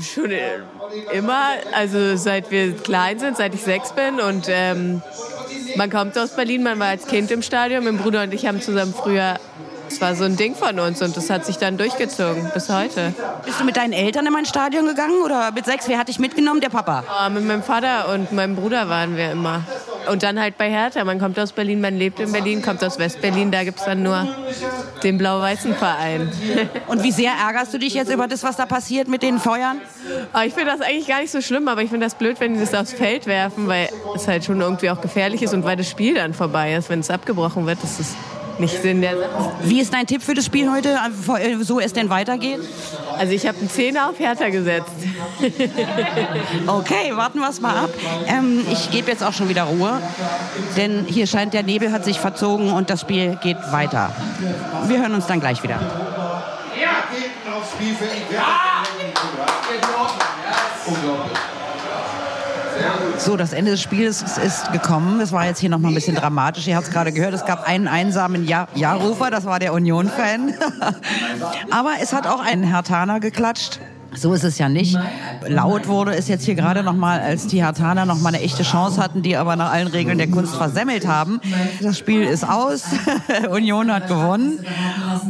Schon 0.01 0.32
äh, 0.32 0.60
immer, 1.12 1.50
also 1.74 2.15
seit 2.15 2.51
wir 2.51 2.75
klein 2.75 3.20
sind, 3.20 3.38
seit 3.38 3.53
ich 3.53 3.62
sechs 3.62 3.91
bin 3.91 4.20
und 4.20 4.48
ähm, 4.50 5.01
man 5.75 5.89
kommt 5.89 6.18
aus 6.18 6.36
Berlin, 6.36 6.63
man 6.63 6.79
war 6.79 6.88
als 6.88 7.08
Kind 7.08 7.32
im 7.32 7.41
Stadion, 7.41 7.84
mein 7.84 7.98
Bruder 7.98 8.24
und 8.24 8.34
ich 8.34 8.46
haben 8.46 8.62
zusammen 8.62 8.94
früher, 8.94 9.36
es 9.88 10.00
war 10.01 10.15
so 10.15 10.24
ein 10.24 10.38
Ding 10.38 10.56
von 10.56 10.79
uns 10.79 11.01
und 11.01 11.18
das 11.18 11.29
hat 11.29 11.46
sich 11.46 11.58
dann 11.58 11.77
durchgezogen 11.77 12.51
bis 12.53 12.70
heute. 12.70 13.13
Bist 13.46 13.60
du 13.60 13.63
mit 13.63 13.77
deinen 13.77 13.94
Eltern 13.94 14.25
in 14.25 14.34
mein 14.34 14.46
Stadion 14.46 14.86
gegangen 14.86 15.22
oder 15.24 15.51
mit 15.51 15.65
sechs? 15.65 15.88
Wer 15.88 15.98
hat 15.98 16.08
dich 16.08 16.20
mitgenommen? 16.20 16.62
Der 16.62 16.70
Papa. 16.70 17.03
Aber 17.10 17.29
mit 17.32 17.46
meinem 17.46 17.63
Vater 17.63 18.13
und 18.13 18.32
meinem 18.32 18.56
Bruder 18.56 18.88
waren 18.89 19.18
wir 19.18 19.32
immer. 19.32 19.63
Und 20.10 20.24
dann 20.24 20.39
halt 20.39 20.58
bei 20.58 20.70
Hertha, 20.70 21.04
man 21.04 21.20
kommt 21.20 21.39
aus 21.39 21.51
Berlin, 21.51 21.82
man 21.82 21.98
lebt 21.98 22.20
in 22.20 22.32
Berlin, 22.32 22.62
kommt 22.62 22.84
aus 22.84 22.98
Westberlin, 22.98 23.51
da 23.51 23.63
gibt 23.63 23.80
es 23.80 23.86
dann 23.86 24.04
nur 24.04 24.28
den 25.04 25.18
blau-weißen 25.18 25.75
Verein. 25.75 26.32
Und 26.88 27.04
wie 27.04 27.12
sehr 27.12 27.32
ärgerst 27.32 27.74
du 27.74 27.78
dich 27.78 27.94
jetzt 27.94 28.12
über 28.12 28.28
das, 28.28 28.44
was 28.44 28.58
da 28.58 28.66
passiert 28.66 29.08
mit 29.08 29.24
den 29.24 29.39
Feuern? 29.39 29.80
Aber 30.34 30.46
ich 30.46 30.54
finde 30.54 30.72
das 30.72 30.82
eigentlich 30.82 31.08
gar 31.08 31.22
nicht 31.22 31.32
so 31.32 31.42
schlimm, 31.42 31.68
aber 31.68 31.82
ich 31.84 31.89
finde 31.89 32.06
das 32.06 32.16
blöd, 32.16 32.39
wenn 32.39 32.54
die 32.54 32.60
das 32.60 32.74
aufs 32.74 32.94
Feld 32.94 33.28
werfen, 33.28 33.68
weil 33.68 33.89
es 34.16 34.28
halt 34.28 34.46
schon 34.46 34.62
irgendwie 34.62 34.89
auch 34.89 35.01
gefährlich 35.01 35.42
ist 35.42 35.54
und 35.54 35.63
weil 35.63 35.78
das 35.78 35.89
Spiel 35.89 36.16
dann 36.16 36.34
vorbei 36.34 36.75
ist. 36.75 36.89
Wenn 36.89 37.00
es 37.00 37.10
abgebrochen 37.10 37.66
wird, 37.66 37.82
das 37.82 38.00
ist 38.00 38.16
nicht 38.60 38.82
Sinn 38.82 39.01
der 39.01 39.18
Sache. 39.18 39.51
Wie 39.63 39.80
ist 39.80 39.94
dein 39.94 40.06
Tipp 40.06 40.22
für 40.22 40.34
das 40.34 40.46
Spiel 40.46 40.72
heute, 40.72 40.89
äh, 40.89 41.63
so 41.63 41.80
es 41.80 41.94
denn 41.94 42.10
weitergeht? 42.10 42.60
Also 43.18 43.34
ich 43.34 43.48
habe 43.48 43.58
einen 43.60 43.70
Zehner 43.70 44.10
auf 44.10 44.20
Hertha 44.20 44.50
gesetzt. 44.50 44.92
Okay, 46.68 47.16
warten 47.16 47.39
wir 47.39 47.50
es 47.50 47.62
mal 47.62 47.75
ab. 47.75 47.89
Ähm, 48.28 48.66
ich 48.72 48.92
gebe 48.92 49.10
jetzt 49.10 49.24
auch 49.24 49.34
schon 49.34 49.50
wieder 49.50 49.63
Ruhe, 49.63 50.01
denn 50.78 51.06
hier 51.06 51.28
scheint 51.28 51.54
der 51.54 51.63
Nebel 51.63 51.92
hat 51.92 52.06
sich 52.06 52.20
verzogen 52.20 52.72
und 52.72 52.89
das 52.89 53.01
Spiel 53.01 53.38
geht 53.42 53.58
weiter. 53.72 54.12
Wir 54.88 55.00
hören 55.00 55.13
uns 55.16 55.25
dann 55.25 55.39
gleich 55.39 55.63
wieder. 55.63 55.75
Ja, 55.75 57.04
geht 57.12 57.54
aufs 57.54 57.72
Spielfeld. 57.74 58.12
Ich 58.13 58.32
werde 58.32 58.68
So, 63.19 63.35
das 63.35 63.51
Ende 63.53 63.71
des 63.71 63.81
Spiels 63.81 64.21
ist 64.38 64.71
gekommen. 64.71 65.19
Es 65.19 65.31
war 65.33 65.45
jetzt 65.45 65.59
hier 65.59 65.69
noch 65.69 65.77
mal 65.77 65.89
ein 65.89 65.93
bisschen 65.93 66.15
dramatisch. 66.15 66.65
Ihr 66.67 66.75
habt 66.77 66.88
es 66.88 66.93
gerade 66.93 67.11
gehört. 67.11 67.33
Es 67.33 67.45
gab 67.45 67.67
einen 67.67 67.88
einsamen 67.88 68.47
Ja- 68.47 68.67
Ja-Rufer. 68.75 69.29
Das 69.29 69.45
war 69.45 69.59
der 69.59 69.73
Union-Fan. 69.73 70.53
Aber 71.71 71.91
es 72.01 72.13
hat 72.13 72.25
auch 72.27 72.39
einen 72.39 72.63
Hertaner 72.63 73.19
geklatscht. 73.19 73.79
So 74.16 74.34
ist 74.34 74.44
es 74.44 74.58
ja 74.58 74.70
nicht. 74.70 74.98
Laut 75.48 75.88
wurde 75.88 76.13
es 76.16 76.28
jetzt 76.28 76.46
hier 76.46 76.56
gerade 76.56 76.84
noch 76.84 76.94
mal, 76.94 77.20
als 77.20 77.48
die 77.48 77.63
Hertaner 77.63 78.06
noch 78.06 78.20
mal 78.20 78.30
eine 78.30 78.42
echte 78.42 78.63
Chance 78.63 79.01
hatten, 79.01 79.22
die 79.22 79.36
aber 79.36 79.56
nach 79.56 79.72
allen 79.72 79.88
Regeln 79.88 80.18
der 80.18 80.30
Kunst 80.30 80.56
versemmelt 80.56 81.08
haben. 81.08 81.39
Das 81.82 81.98
Spiel 81.98 82.24
ist 82.24 82.48
aus. 82.48 82.84
Union 83.50 83.92
hat 83.94 84.08
gewonnen. 84.08 84.66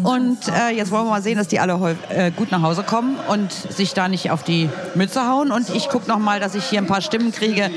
Und 0.04 0.38
äh, 0.48 0.76
jetzt 0.76 0.92
wollen 0.92 1.06
wir 1.06 1.12
mal 1.12 1.22
sehen, 1.22 1.38
dass 1.38 1.48
die 1.48 1.60
alle 1.60 1.98
äh, 2.10 2.32
gut 2.32 2.52
nach 2.52 2.62
Hause 2.62 2.84
kommen 2.84 3.18
und 3.28 3.52
sich 3.52 3.94
da 3.94 4.08
nicht 4.08 4.32
auf 4.32 4.44
die 4.44 4.70
Mütze 4.96 5.28
hauen. 5.28 5.52
Und 5.52 5.70
ich 5.70 5.90
gucke 5.90 6.08
noch 6.08 6.20
mal, 6.20 6.40
dass 6.40 6.56
ich 6.56 6.64
hier 6.66 6.80
ein 6.80 6.88
paar 6.88 7.02
Stimmen 7.02 7.32
kriege, 7.32 7.70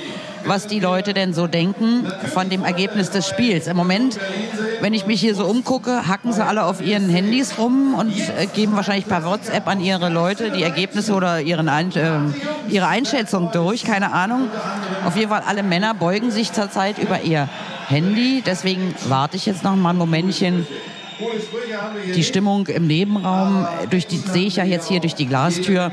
was 0.46 0.66
die 0.66 0.80
Leute 0.80 1.14
denn 1.14 1.34
so 1.34 1.46
denken 1.46 2.06
von 2.32 2.48
dem 2.48 2.64
Ergebnis 2.64 3.10
des 3.10 3.28
Spiels. 3.28 3.66
Im 3.66 3.76
Moment, 3.76 4.18
wenn 4.80 4.94
ich 4.94 5.06
mich 5.06 5.20
hier 5.20 5.34
so 5.34 5.44
umgucke, 5.44 6.06
hacken 6.08 6.32
sie 6.32 6.44
alle 6.44 6.64
auf 6.64 6.80
ihren 6.80 7.08
Handys 7.08 7.58
rum 7.58 7.94
und 7.94 8.12
äh, 8.16 8.46
geben 8.46 8.74
wahrscheinlich 8.74 9.06
per 9.06 9.24
WhatsApp 9.24 9.66
an 9.66 9.80
ihre 9.80 10.08
Leute 10.08 10.50
die 10.50 10.62
Ergebnisse 10.62 11.14
oder 11.14 11.40
ihren 11.40 11.68
äh, 11.68 12.18
ihre 12.68 12.86
Einschätzung 12.86 13.50
durch. 13.52 13.84
Keine 13.84 14.12
Ahnung. 14.12 14.48
Auf 15.04 15.16
jeden 15.16 15.30
Fall, 15.30 15.42
alle 15.46 15.62
Männer 15.62 15.94
beugen 15.94 16.30
sich 16.30 16.52
zurzeit 16.52 16.98
über 16.98 17.22
ihr 17.22 17.48
Handy. 17.88 18.42
Deswegen 18.44 18.94
warte 19.08 19.36
ich 19.36 19.46
jetzt 19.46 19.64
noch 19.64 19.76
mal 19.76 19.90
ein 19.90 19.96
Momentchen. 19.96 20.66
Die 22.14 22.24
Stimmung 22.24 22.66
im 22.66 22.86
Nebenraum, 22.86 23.66
durch 23.90 24.06
die 24.06 24.18
sehe 24.18 24.46
ich 24.46 24.56
ja 24.56 24.64
jetzt 24.64 24.88
hier 24.88 25.00
durch 25.00 25.14
die 25.14 25.26
Glastür, 25.26 25.90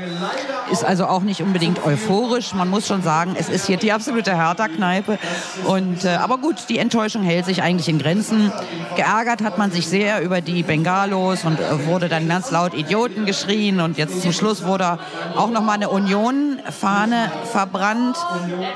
ist 0.70 0.84
also 0.84 1.06
auch 1.06 1.22
nicht 1.22 1.42
unbedingt 1.42 1.84
euphorisch. 1.84 2.54
Man 2.54 2.68
muss 2.68 2.86
schon 2.86 3.02
sagen, 3.02 3.34
es 3.38 3.48
ist 3.48 3.66
hier 3.66 3.76
die 3.76 3.92
absolute 3.92 4.36
Hertha-Kneipe. 4.36 5.18
Und, 5.66 6.04
äh, 6.04 6.10
aber 6.10 6.38
gut, 6.38 6.56
die 6.68 6.78
Enttäuschung 6.78 7.22
hält 7.22 7.44
sich 7.44 7.62
eigentlich 7.62 7.88
in 7.88 7.98
Grenzen. 7.98 8.52
Geärgert 8.96 9.42
hat 9.42 9.58
man 9.58 9.70
sich 9.72 9.88
sehr 9.88 10.22
über 10.22 10.40
die 10.40 10.62
Bengalos 10.62 11.44
und 11.44 11.58
äh, 11.58 11.86
wurde 11.86 12.08
dann 12.08 12.28
ganz 12.28 12.50
laut 12.50 12.74
Idioten 12.74 13.26
geschrien. 13.26 13.80
Und 13.80 13.98
jetzt 13.98 14.22
zum 14.22 14.32
Schluss 14.32 14.64
wurde 14.64 14.98
auch 15.36 15.50
noch 15.50 15.62
mal 15.62 15.72
eine 15.72 15.88
Union-Fahne 15.90 17.32
verbrannt. 17.50 18.16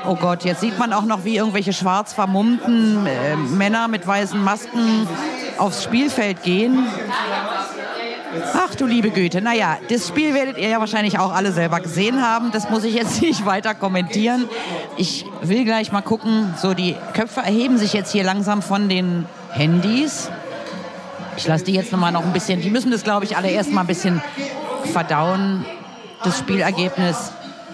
Oh 0.07 0.15
Gott, 0.15 0.43
jetzt 0.43 0.61
sieht 0.61 0.77
man 0.77 0.93
auch 0.93 1.05
noch, 1.05 1.23
wie 1.23 1.37
irgendwelche 1.37 1.73
schwarz 1.73 2.13
vermummten 2.13 3.05
äh, 3.05 3.35
Männer 3.35 3.87
mit 3.87 4.05
weißen 4.05 4.41
Masken 4.43 5.07
aufs 5.57 5.83
Spielfeld 5.83 6.43
gehen. 6.43 6.87
Ach 8.53 8.75
du 8.75 8.85
liebe 8.85 9.11
Güte. 9.11 9.41
Naja, 9.41 9.77
das 9.89 10.07
Spiel 10.07 10.33
werdet 10.33 10.57
ihr 10.57 10.69
ja 10.69 10.79
wahrscheinlich 10.79 11.19
auch 11.19 11.33
alle 11.33 11.51
selber 11.51 11.79
gesehen 11.79 12.21
haben. 12.21 12.51
Das 12.51 12.69
muss 12.69 12.83
ich 12.83 12.93
jetzt 12.93 13.21
nicht 13.21 13.45
weiter 13.45 13.73
kommentieren. 13.75 14.49
Ich 14.97 15.25
will 15.41 15.65
gleich 15.65 15.91
mal 15.91 16.01
gucken. 16.01 16.53
So, 16.57 16.73
die 16.73 16.95
Köpfe 17.13 17.41
erheben 17.41 17.77
sich 17.77 17.93
jetzt 17.93 18.11
hier 18.11 18.23
langsam 18.23 18.61
von 18.61 18.89
den 18.89 19.25
Handys. 19.51 20.29
Ich 21.37 21.47
lasse 21.47 21.65
die 21.65 21.73
jetzt 21.73 21.91
noch 21.91 21.99
mal 21.99 22.11
noch 22.11 22.23
ein 22.23 22.33
bisschen. 22.33 22.61
Die 22.61 22.69
müssen 22.69 22.91
das, 22.91 23.03
glaube 23.03 23.25
ich, 23.25 23.37
alle 23.37 23.49
erst 23.49 23.71
mal 23.71 23.81
ein 23.81 23.87
bisschen 23.87 24.21
verdauen. 24.91 25.65
Das 26.23 26.39
Spielergebnis. 26.39 27.31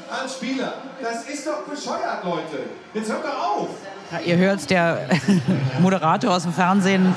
An 0.10 0.28
Spieler. 0.30 0.74
Das 1.02 1.26
ist 1.26 1.48
doch 1.48 1.62
bescheuert, 1.64 2.24
Leute. 2.24 2.66
Jetzt 2.94 3.10
hört 3.10 3.24
doch 3.24 3.60
auf. 3.60 3.70
Ja, 4.12 4.20
ihr 4.26 4.38
hört 4.38 4.70
der 4.70 5.08
Moderator 5.80 6.36
aus 6.36 6.44
dem 6.44 6.54
Fernsehen 6.54 7.16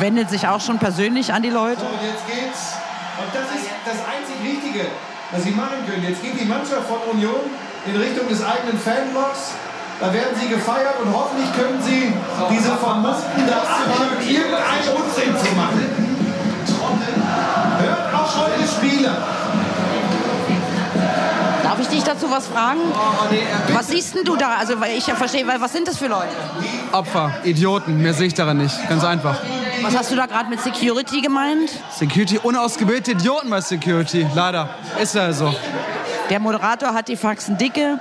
wendet 0.00 0.30
sich 0.30 0.48
auch 0.48 0.60
schon 0.60 0.78
persönlich 0.78 1.32
an 1.32 1.42
die 1.42 1.50
Leute. 1.50 1.80
So, 1.80 1.86
und 1.86 2.02
jetzt 2.02 2.26
geht's. 2.26 2.74
Und 3.18 3.30
das 3.32 3.46
ist 3.54 3.70
das 3.84 3.98
einzig 4.04 4.36
Richtige, 4.42 4.86
was 5.30 5.42
sie 5.44 5.52
machen 5.52 5.86
können. 5.86 6.02
Jetzt 6.02 6.22
geht 6.22 6.40
die 6.40 6.46
Mannschaft 6.46 6.88
von 6.88 6.98
Union 7.12 7.46
in 7.86 7.96
Richtung 7.96 8.28
des 8.28 8.42
eigenen 8.44 8.78
Fanblocks. 8.78 9.54
Da 10.00 10.12
werden 10.12 10.34
sie 10.40 10.48
gefeiert 10.48 10.98
und 11.02 11.14
hoffentlich 11.14 11.46
können 11.54 11.80
sie 11.80 12.12
diese 12.50 12.74
Vermummten 12.76 13.46
dazu 13.46 13.80
bringen, 13.94 14.36
irgendeinen 14.36 14.88
Unsinn 14.90 15.30
zu 15.38 15.54
machen. 15.54 16.14
Hört 17.78 18.14
auf 18.14 18.36
eure 18.36 18.66
Spieler. 18.66 19.16
Darf 21.62 21.78
ich 21.80 21.88
dich 21.88 22.02
dazu 22.02 22.30
was 22.30 22.48
fragen? 22.48 22.80
Was 23.72 23.88
siehst 23.88 24.16
denn 24.16 24.24
du 24.24 24.36
da? 24.36 24.56
Also, 24.58 24.80
weil 24.80 24.96
ich 24.96 25.06
ja 25.06 25.14
verstehe, 25.14 25.46
weil 25.46 25.60
was 25.60 25.72
sind 25.72 25.86
das 25.86 25.98
für 25.98 26.08
Leute? 26.08 26.34
Opfer, 26.92 27.32
Idioten, 27.44 28.02
mehr 28.02 28.14
sehe 28.14 28.26
ich 28.26 28.34
daran 28.34 28.58
nicht. 28.58 28.88
Ganz 28.88 29.04
einfach. 29.04 29.36
Was 29.84 29.94
hast 29.94 30.10
du 30.10 30.16
da 30.16 30.24
gerade 30.24 30.48
mit 30.48 30.60
Security 30.60 31.20
gemeint? 31.20 31.68
Security, 31.92 32.38
unausgebildete 32.42 33.10
Idioten 33.10 33.50
bei 33.50 33.60
Security. 33.60 34.26
Leider. 34.34 34.70
Ist 34.98 35.14
ja 35.14 35.30
so. 35.30 35.54
Der 36.30 36.40
Moderator 36.40 36.94
hat 36.94 37.08
die 37.08 37.16
Faxen 37.16 37.58
dicke. 37.58 38.00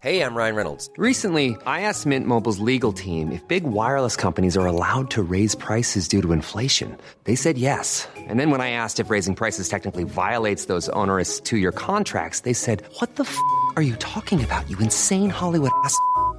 Hey, 0.00 0.22
I'm 0.22 0.34
Ryan 0.34 0.54
Reynolds. 0.54 0.88
Recently, 0.96 1.58
I 1.66 1.82
asked 1.82 2.06
Mint 2.06 2.26
Mobile's 2.26 2.58
legal 2.58 2.92
team 2.92 3.30
if 3.30 3.46
big 3.48 3.64
wireless 3.64 4.16
companies 4.16 4.56
are 4.56 4.66
allowed 4.66 5.10
to 5.10 5.22
raise 5.22 5.54
prices 5.54 6.08
due 6.08 6.22
to 6.22 6.32
inflation. 6.32 6.96
They 7.24 7.34
said 7.34 7.58
yes. 7.58 8.08
And 8.16 8.40
then 8.40 8.50
when 8.50 8.62
I 8.62 8.70
asked 8.70 8.98
if 8.98 9.10
raising 9.10 9.34
prices 9.34 9.68
technically 9.68 10.04
violates 10.04 10.66
those 10.66 10.88
onerous 10.94 11.38
two 11.38 11.58
year 11.58 11.72
contracts, 11.72 12.40
they 12.40 12.54
said, 12.54 12.82
What 13.00 13.16
the 13.16 13.24
f 13.24 13.36
are 13.76 13.82
you 13.82 13.96
talking 13.96 14.42
about, 14.42 14.70
you 14.70 14.78
insane 14.78 15.28
Hollywood 15.28 15.72
ass? 15.84 15.98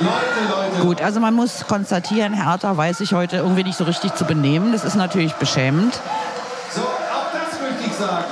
Leute, 0.00 0.42
Leute. 0.50 0.82
Gut, 0.82 1.02
also 1.02 1.20
man 1.20 1.34
muss 1.34 1.66
konstatieren, 1.66 2.34
Hertha 2.34 2.76
weiß 2.76 2.98
sich 2.98 3.14
heute 3.14 3.36
irgendwie 3.36 3.64
nicht 3.64 3.76
so 3.78 3.84
richtig 3.84 4.14
zu 4.14 4.24
benehmen. 4.24 4.72
Das 4.72 4.84
ist 4.84 4.94
natürlich 4.94 5.34
beschämend. 5.34 5.98
So, 6.74 6.82
auch 6.82 7.30
das 7.32 7.60
möchte 7.60 7.84
ich 7.86 7.96
sagen. 7.96 8.24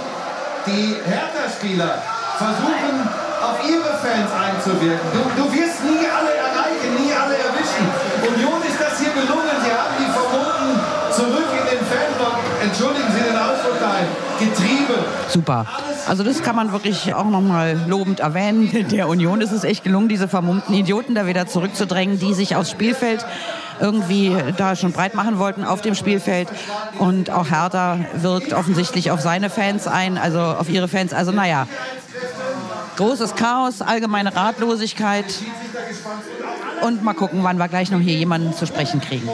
Die 0.67 0.97
Hertha-Spieler 1.05 2.03
versuchen, 2.39 3.09
auf 3.45 3.59
ihre 3.69 3.93
Fans 4.01 4.31
einzuwirken. 4.33 5.09
Du, 5.13 5.43
du 5.43 5.45
wirst 5.53 5.85
nie 5.85 6.05
alle 6.09 6.33
erreichen, 6.33 6.89
nie 6.97 7.13
alle 7.13 7.37
erwischen. 7.37 7.85
Union 8.25 8.61
ist 8.65 8.81
das 8.81 8.99
hier 8.99 9.13
gelungen. 9.13 9.57
Sie 9.61 9.73
haben 9.73 9.95
die 10.01 10.09
Verboten 10.09 10.81
zurück 11.13 11.51
in 11.53 11.65
den 11.69 11.83
Fanblock, 11.85 12.41
entschuldigen 12.63 13.11
Sie 13.13 13.23
den 13.23 13.37
Ausdruck 13.37 13.79
dahin, 13.81 14.09
getrieben. 14.41 14.84
Super. 15.35 15.67
Also 16.07 16.23
das 16.23 16.43
kann 16.43 16.55
man 16.55 16.71
wirklich 16.71 17.13
auch 17.13 17.29
nochmal 17.29 17.77
lobend 17.89 18.21
erwähnen. 18.21 18.89
Der 18.93 19.09
Union 19.09 19.41
ist 19.41 19.51
es 19.51 19.65
echt 19.65 19.83
gelungen, 19.83 20.09
diese 20.09 20.29
vermummten 20.29 20.73
Idioten 20.75 21.17
da 21.17 21.27
wieder 21.27 21.49
zurückzudrängen, 21.49 22.21
die 22.21 22.35
sich 22.35 22.55
aufs 22.55 22.71
Spielfeld 22.71 23.27
irgendwie 23.81 24.33
da 24.57 24.77
schon 24.77 24.93
breit 24.93 25.17
machen 25.17 25.41
wollten 25.41 25.65
auf 25.65 25.81
dem 25.81 25.97
Spielfeld. 25.97 26.49
Und 27.01 27.31
auch 27.31 27.51
Hertha 27.51 27.99
wirkt 28.15 28.53
offensichtlich 28.53 29.11
auf 29.11 29.21
seine 29.21 29.51
Fans 29.51 29.89
ein, 29.89 30.19
also 30.19 30.39
auf 30.39 30.69
ihre 30.69 30.87
Fans. 30.87 31.13
Also 31.13 31.33
naja, 31.33 31.67
großes 32.97 33.35
Chaos, 33.35 33.83
allgemeine 33.83 34.37
Ratlosigkeit. 34.37 35.27
Und 36.83 37.03
mal 37.03 37.15
gucken, 37.15 37.43
wann 37.43 37.57
wir 37.57 37.67
gleich 37.67 37.91
noch 37.91 37.99
hier 37.99 38.15
jemanden 38.15 38.53
zu 38.55 38.67
sprechen 38.67 39.01
kriegen. 39.01 39.29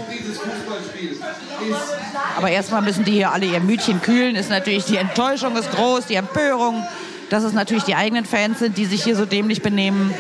Aber 2.37 2.51
erstmal 2.51 2.83
müssen 2.83 3.05
die 3.05 3.13
hier 3.13 3.33
alle 3.33 3.47
ihr 3.47 3.61
Mütchen 3.61 4.01
kühlen. 4.01 4.37
Ist 4.37 4.51
natürlich 4.51 4.85
die 4.85 4.97
Enttäuschung 4.97 5.57
ist 5.57 5.71
groß, 5.73 6.07
die 6.07 6.15
Empörung, 6.15 6.85
dass 7.29 7.45
es 7.45 7.53
natürlich 7.53 7.85
die 7.85 7.95
eigenen 7.95 8.25
Fans 8.25 8.59
sind, 8.59 8.77
die 8.77 8.87
sich 8.87 9.03
hier 9.03 9.17
so 9.17 9.25
dämlich 9.25 9.63
benehmen. 9.63 10.15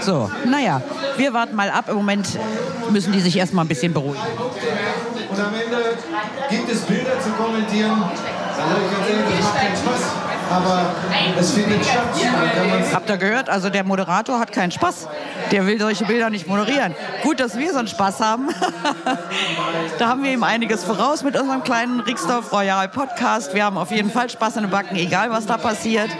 So, 0.00 0.30
naja, 0.46 0.82
wir 1.16 1.32
warten 1.32 1.54
mal 1.54 1.70
ab. 1.70 1.88
Im 1.88 1.96
Moment 1.96 2.38
müssen 2.90 3.12
die 3.12 3.20
sich 3.20 3.36
erstmal 3.36 3.64
ein 3.64 3.68
bisschen 3.68 3.92
beruhigen. 3.92 4.22
Und 5.30 5.40
am 5.40 5.54
Ende 5.54 5.96
gibt 6.48 6.70
es 6.70 6.80
Bilder 6.80 7.20
zu 7.20 7.30
kommentieren. 7.30 8.02
Da 8.56 8.68
sage 8.68 8.80
ich 8.84 8.96
ganz 8.96 9.10
ehrlich, 9.10 9.36
das 9.36 9.44
macht 9.44 9.56
keinen 9.56 9.76
Spaß. 9.76 10.30
Aber 10.50 10.94
es 11.38 11.52
findet 11.52 11.84
statt. 11.84 12.08
Dann 12.12 12.92
Habt 12.92 13.08
ihr 13.08 13.16
gehört? 13.16 13.48
Also 13.48 13.70
der 13.70 13.84
Moderator 13.84 14.40
hat 14.40 14.52
keinen 14.52 14.72
Spaß. 14.72 15.06
Der 15.50 15.66
will 15.66 15.80
solche 15.80 16.04
Bilder 16.04 16.30
nicht 16.30 16.46
moderieren. 16.46 16.94
Gut, 17.22 17.40
dass 17.40 17.58
wir 17.58 17.72
so 17.72 17.78
einen 17.78 17.88
Spaß 17.88 18.20
haben. 18.20 18.48
da 19.98 20.08
haben 20.08 20.22
wir 20.22 20.32
ihm 20.32 20.44
einiges 20.44 20.84
voraus 20.84 21.22
mit 21.24 21.38
unserem 21.38 21.64
kleinen 21.64 22.00
Rixdorf 22.00 22.52
Royal 22.52 22.88
Podcast. 22.88 23.54
Wir 23.54 23.64
haben 23.64 23.76
auf 23.76 23.90
jeden 23.90 24.10
Fall 24.10 24.30
Spaß 24.30 24.56
in 24.56 24.62
den 24.62 24.70
Backen, 24.70 24.96
egal 24.96 25.30
was 25.30 25.46
da 25.46 25.56
passiert. 25.56 26.10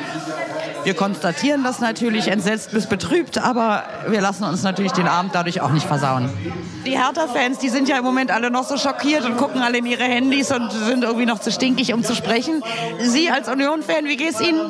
Wir 0.85 0.95
konstatieren 0.95 1.63
das 1.63 1.81
natürlich 1.81 2.29
entsetzt 2.29 2.73
bis 2.73 2.87
betrübt, 2.87 3.39
aber 3.39 3.85
wir 4.09 4.21
lassen 4.21 4.45
uns 4.45 4.63
natürlich 4.63 4.93
den 4.93 5.07
Abend 5.09 5.35
dadurch 5.35 5.61
auch 5.61 5.71
nicht 5.71 5.87
versauen. 5.87 6.31
Die 6.87 6.99
Hertha-Fans, 6.99 7.59
die 7.59 7.69
sind 7.69 7.89
ja 7.89 7.99
im 7.99 8.05
Moment 8.05 8.31
alle 8.31 8.51
noch 8.51 8.65
so 8.65 8.79
schockiert 8.79 9.27
und 9.27 9.37
gucken 9.37 9.61
alle 9.61 9.79
in 9.79 9.87
ihre 9.87 10.05
Handys 10.05 10.51
und 10.51 10.73
sind 10.73 11.05
irgendwie 11.05 11.27
noch 11.27 11.39
zu 11.41 11.53
stinkig, 11.53 11.93
um 11.93 12.03
zu 12.03 12.15
sprechen. 12.15 12.63
Sie 12.99 13.31
als 13.31 13.49
Union-Fan, 13.49 14.07
wie 14.07 14.17
geht's 14.17 14.41
Ihnen? 14.41 14.61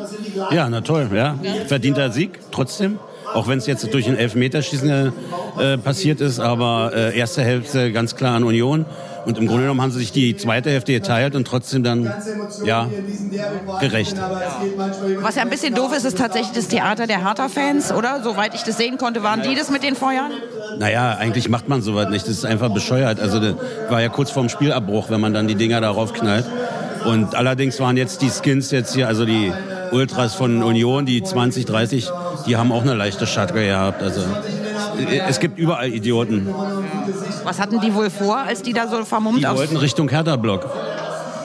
Ja, 0.51 0.69
na 0.69 0.81
toll, 0.81 1.09
ja. 1.15 1.37
Verdienter 1.69 2.11
Sieg, 2.11 2.41
trotzdem. 2.51 2.99
Auch 3.35 3.49
wenn 3.49 3.59
es 3.59 3.67
jetzt 3.67 3.93
durch 3.93 4.09
ein 4.09 4.17
Elfmeterschießen 4.17 5.13
äh, 5.59 5.79
passiert 5.79 6.21
ist, 6.21 6.41
aber 6.41 6.93
äh, 6.95 7.17
erste 7.17 7.43
Hälfte 7.43 7.93
ganz 7.93 8.17
klar 8.17 8.35
an 8.35 8.45
Union. 8.45 8.85
Und 9.27 9.39
im 9.39 9.47
Grunde 9.47 9.65
genommen 9.65 9.83
haben 9.83 9.91
sie 9.91 9.99
sich 9.99 10.13
die 10.13 10.37
zweite 10.37 10.71
Hälfte 10.71 10.93
geteilt 10.93 11.35
und 11.35 11.47
trotzdem 11.47 11.83
dann, 11.83 12.13
ja, 12.65 12.89
gerecht. 13.81 14.17
Was 15.21 15.37
ja 15.37 15.43
ein 15.43 15.51
bisschen 15.51 15.75
doof 15.75 15.95
ist, 15.95 16.05
ist 16.05 16.17
tatsächlich 16.17 16.53
das 16.53 16.69
Theater 16.69 17.07
der 17.07 17.25
Hertha-Fans, 17.25 17.93
oder? 17.93 18.23
Soweit 18.23 18.55
ich 18.55 18.63
das 18.63 18.79
sehen 18.79 18.97
konnte, 18.97 19.23
waren 19.23 19.43
die 19.43 19.55
das 19.55 19.71
mit 19.71 19.83
den 19.83 19.95
Feuern? 19.95 20.31
Naja, 20.79 21.17
eigentlich 21.19 21.49
macht 21.49 21.69
man 21.69 21.83
sowas 21.83 22.09
nicht. 22.09 22.27
Das 22.27 22.35
ist 22.35 22.47
einfach 22.47 22.73
bescheuert. 22.73 23.21
Also 23.21 23.41
das 23.41 23.55
war 23.91 24.01
ja 24.01 24.09
kurz 24.09 24.31
vorm 24.31 24.49
Spielabbruch, 24.49 25.11
wenn 25.11 25.21
man 25.21 25.35
dann 25.35 25.47
die 25.49 25.55
Dinger 25.55 25.81
darauf 25.81 26.15
knallt. 26.15 26.47
Und 27.05 27.35
allerdings 27.35 27.79
waren 27.81 27.97
jetzt 27.97 28.23
die 28.23 28.31
Skins 28.31 28.71
jetzt 28.71 28.95
hier, 28.95 29.07
also 29.09 29.25
die 29.25 29.53
Ultras 29.93 30.35
von 30.35 30.63
Union, 30.63 31.07
die 31.07 31.23
20, 31.23 31.65
30, 31.67 32.09
die 32.47 32.57
haben 32.57 32.73
auch 32.73 32.83
eine 32.83 32.95
leichte 32.95 33.27
Schatke 33.27 33.65
gehabt. 33.67 34.03
Also 34.03 34.23
es 35.29 35.41
gibt 35.41 35.59
überall 35.59 35.89
Idioten. 35.93 36.49
Was 37.45 37.59
hatten 37.61 37.81
die 37.81 37.95
wohl 37.95 38.11
vor, 38.11 38.39
als 38.39 38.63
die 38.63 38.73
da 38.73 38.89
so 38.89 39.05
vermummt 39.05 39.39
Die 39.39 39.49
wollten 39.49 39.77
Richtung 39.77 40.09
Hertha-Block. 40.09 40.67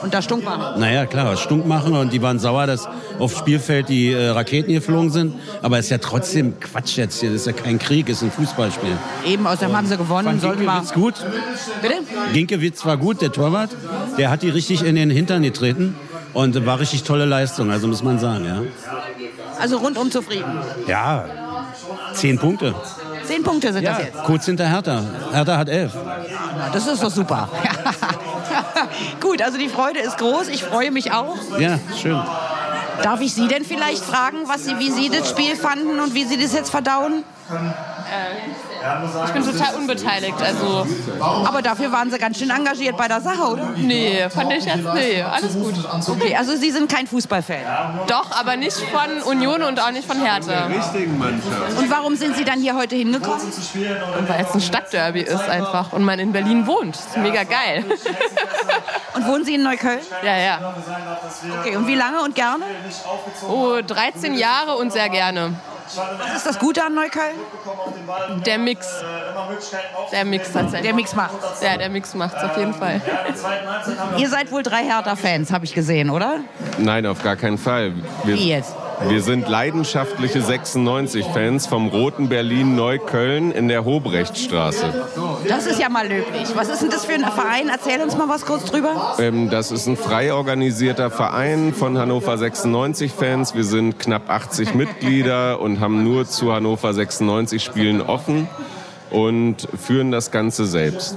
und 0.02 0.12
da 0.14 0.20
stunk 0.22 0.44
waren? 0.44 0.78
Naja, 0.78 1.06
klar, 1.06 1.36
stunk 1.36 1.66
machen 1.66 1.94
und 1.94 2.12
die 2.12 2.20
waren 2.22 2.38
sauer, 2.38 2.66
dass 2.66 2.88
aufs 3.18 3.38
Spielfeld 3.38 3.88
die 3.88 4.12
äh, 4.12 4.28
Raketen 4.28 4.72
geflogen 4.74 5.10
sind. 5.10 5.34
Aber 5.62 5.78
es 5.78 5.86
ist 5.86 5.90
ja 5.90 5.98
trotzdem 5.98 6.60
Quatsch 6.60 6.96
jetzt 6.98 7.20
hier. 7.20 7.30
Das 7.30 7.40
ist 7.42 7.46
ja 7.46 7.52
kein 7.52 7.78
Krieg, 7.78 8.08
es 8.08 8.18
ist 8.18 8.24
ein 8.24 8.30
Fußballspiel. 8.30 8.92
Eben, 9.26 9.46
außerdem 9.46 9.74
haben 9.76 9.86
sie 9.86 9.96
gewonnen. 9.96 10.38
Sollten 10.38 10.64
wir... 10.64 10.82
Gut. 10.94 11.14
Bitte? 11.82 11.94
Ginkiewicz 12.32 12.84
war 12.84 12.96
gut, 12.98 13.22
der 13.22 13.32
Torwart. 13.32 13.70
Der 14.18 14.30
hat 14.30 14.42
die 14.42 14.50
richtig 14.50 14.84
in 14.84 14.94
den 14.96 15.10
Hintern 15.10 15.42
getreten. 15.42 15.96
Und 16.36 16.66
war 16.66 16.78
richtig 16.78 17.02
tolle 17.02 17.24
Leistung, 17.24 17.70
also 17.70 17.88
muss 17.88 18.02
man 18.02 18.18
sagen, 18.18 18.44
ja. 18.44 18.60
Also 19.58 19.78
rundum 19.78 20.10
zufrieden. 20.10 20.58
Ja, 20.86 21.24
zehn 22.12 22.38
Punkte. 22.38 22.74
Zehn 23.24 23.42
Punkte 23.42 23.72
sind 23.72 23.86
das 23.86 23.98
Ja, 23.98 24.04
jetzt. 24.04 24.22
kurz 24.24 24.44
hinter 24.44 24.68
Hertha. 24.68 25.02
Hertha 25.32 25.56
hat 25.56 25.70
elf. 25.70 25.92
Na, 26.58 26.68
das 26.70 26.86
ist 26.86 27.02
doch 27.02 27.10
super. 27.10 27.48
Gut, 29.20 29.40
also 29.40 29.56
die 29.56 29.70
Freude 29.70 30.00
ist 30.00 30.18
groß. 30.18 30.48
Ich 30.48 30.62
freue 30.62 30.90
mich 30.90 31.10
auch. 31.12 31.36
Ja, 31.58 31.78
schön. 32.00 32.20
Darf 33.02 33.22
ich 33.22 33.32
Sie 33.32 33.48
denn 33.48 33.64
vielleicht 33.64 34.04
fragen, 34.04 34.38
was 34.46 34.64
Sie, 34.64 34.78
wie 34.78 34.90
Sie 34.90 35.08
das 35.08 35.30
Spiel 35.30 35.56
fanden 35.56 35.98
und 36.00 36.12
wie 36.14 36.24
Sie 36.24 36.36
das 36.36 36.52
jetzt 36.52 36.70
verdauen? 36.70 37.24
Ich 39.26 39.32
bin 39.32 39.44
total 39.44 39.74
unbeteiligt, 39.74 40.40
also. 40.40 40.86
Aber 41.20 41.62
dafür 41.62 41.90
waren 41.92 42.10
Sie 42.10 42.18
ganz 42.18 42.38
schön 42.38 42.50
engagiert 42.50 42.96
bei 42.96 43.08
der 43.08 43.20
Sache, 43.20 43.42
oder? 43.42 43.70
Nee, 43.76 44.28
fand 44.30 44.52
ich 44.52 44.64
jetzt, 44.64 44.84
nee, 44.94 45.22
alles 45.22 45.54
gut. 45.54 45.74
Okay, 46.08 46.36
also 46.36 46.56
Sie 46.56 46.70
sind 46.70 46.90
kein 46.90 47.06
Fußballfan. 47.06 47.56
Doch, 48.06 48.30
aber 48.38 48.56
nicht 48.56 48.76
von 48.76 49.22
Union 49.22 49.62
und 49.62 49.80
auch 49.80 49.90
nicht 49.90 50.06
von 50.06 50.20
Hertha. 50.20 50.66
richtigen 50.66 51.18
Mannschaft. 51.18 51.78
Und 51.78 51.90
warum 51.90 52.16
sind 52.16 52.36
Sie 52.36 52.44
dann 52.44 52.60
hier 52.60 52.76
heute 52.76 52.96
hingekommen? 52.96 53.40
Und 53.40 54.28
weil 54.28 54.44
es 54.44 54.54
ein 54.54 54.60
Stadtderby 54.60 55.20
ist 55.22 55.48
einfach 55.48 55.92
und 55.92 56.04
man 56.04 56.18
in 56.18 56.32
Berlin 56.32 56.66
wohnt. 56.66 56.96
Das 56.96 57.06
ist 57.06 57.16
mega 57.16 57.42
geil. 57.44 57.84
Und 59.14 59.26
wohnen 59.26 59.44
Sie 59.46 59.54
in 59.54 59.62
Neukölln? 59.62 60.00
Ja, 60.22 60.36
ja. 60.36 60.74
Okay, 61.60 61.74
und 61.74 61.86
wie 61.86 61.94
lange 61.94 62.20
und 62.20 62.34
gerne? 62.34 62.66
Oh, 63.48 63.80
13 63.80 64.34
Jahre 64.34 64.76
und 64.76 64.92
sehr 64.92 65.08
gerne. 65.08 65.54
Was 65.94 66.36
ist 66.36 66.46
das 66.46 66.58
Gute 66.58 66.84
an 66.84 66.94
Neukölln? 66.94 67.36
Der 68.44 68.58
Mix. 68.58 68.86
Der 70.12 70.24
Mix 70.24 70.52
tatsächlich. 70.52 70.82
Der 70.82 70.94
Mix 70.94 71.14
macht. 71.14 71.34
Ja, 71.62 71.76
der 71.76 71.88
Mix 71.88 72.14
macht's 72.14 72.42
auf 72.42 72.56
jeden 72.56 72.74
Fall. 72.74 73.00
Ihr 74.18 74.28
seid 74.28 74.50
wohl 74.52 74.62
drei 74.62 74.84
Hertha-Fans, 74.84 75.52
habe 75.52 75.64
ich 75.64 75.74
gesehen, 75.74 76.10
oder? 76.10 76.40
Nein, 76.78 77.06
auf 77.06 77.22
gar 77.22 77.36
keinen 77.36 77.58
Fall. 77.58 77.92
Wir, 78.24 78.34
Wie 78.36 78.48
jetzt? 78.48 78.74
Wir 79.08 79.22
sind 79.22 79.48
leidenschaftliche 79.48 80.40
96-Fans 80.40 81.66
vom 81.66 81.88
Roten 81.88 82.28
Berlin 82.28 82.74
Neukölln 82.74 83.52
in 83.52 83.68
der 83.68 83.84
Hobrechtstraße. 83.84 85.06
Das 85.48 85.66
ist 85.66 85.80
ja 85.80 85.88
mal 85.88 86.08
löblich. 86.08 86.48
Was 86.54 86.68
ist 86.68 86.82
denn 86.82 86.90
das 86.90 87.04
für 87.04 87.12
ein 87.12 87.20
Verein? 87.20 87.68
Erzähl 87.68 88.00
uns 88.00 88.16
mal 88.16 88.28
was 88.28 88.44
kurz 88.46 88.64
drüber. 88.64 89.16
Ähm, 89.18 89.50
das 89.50 89.70
ist 89.70 89.86
ein 89.86 89.96
frei 89.96 90.32
organisierter 90.32 91.10
Verein 91.10 91.74
von 91.74 91.98
Hannover 91.98 92.34
96-Fans. 92.34 93.54
Wir 93.54 93.64
sind 93.64 93.98
knapp 93.98 94.30
80 94.30 94.74
Mitglieder 94.74 95.60
und 95.60 95.80
haben 95.80 96.02
nur 96.02 96.26
zu 96.26 96.52
Hannover 96.52 96.92
96 96.92 97.62
Spielen 97.62 98.00
offen 98.00 98.48
und 99.16 99.66
führen 99.82 100.10
das 100.10 100.30
Ganze 100.30 100.66
selbst. 100.66 101.16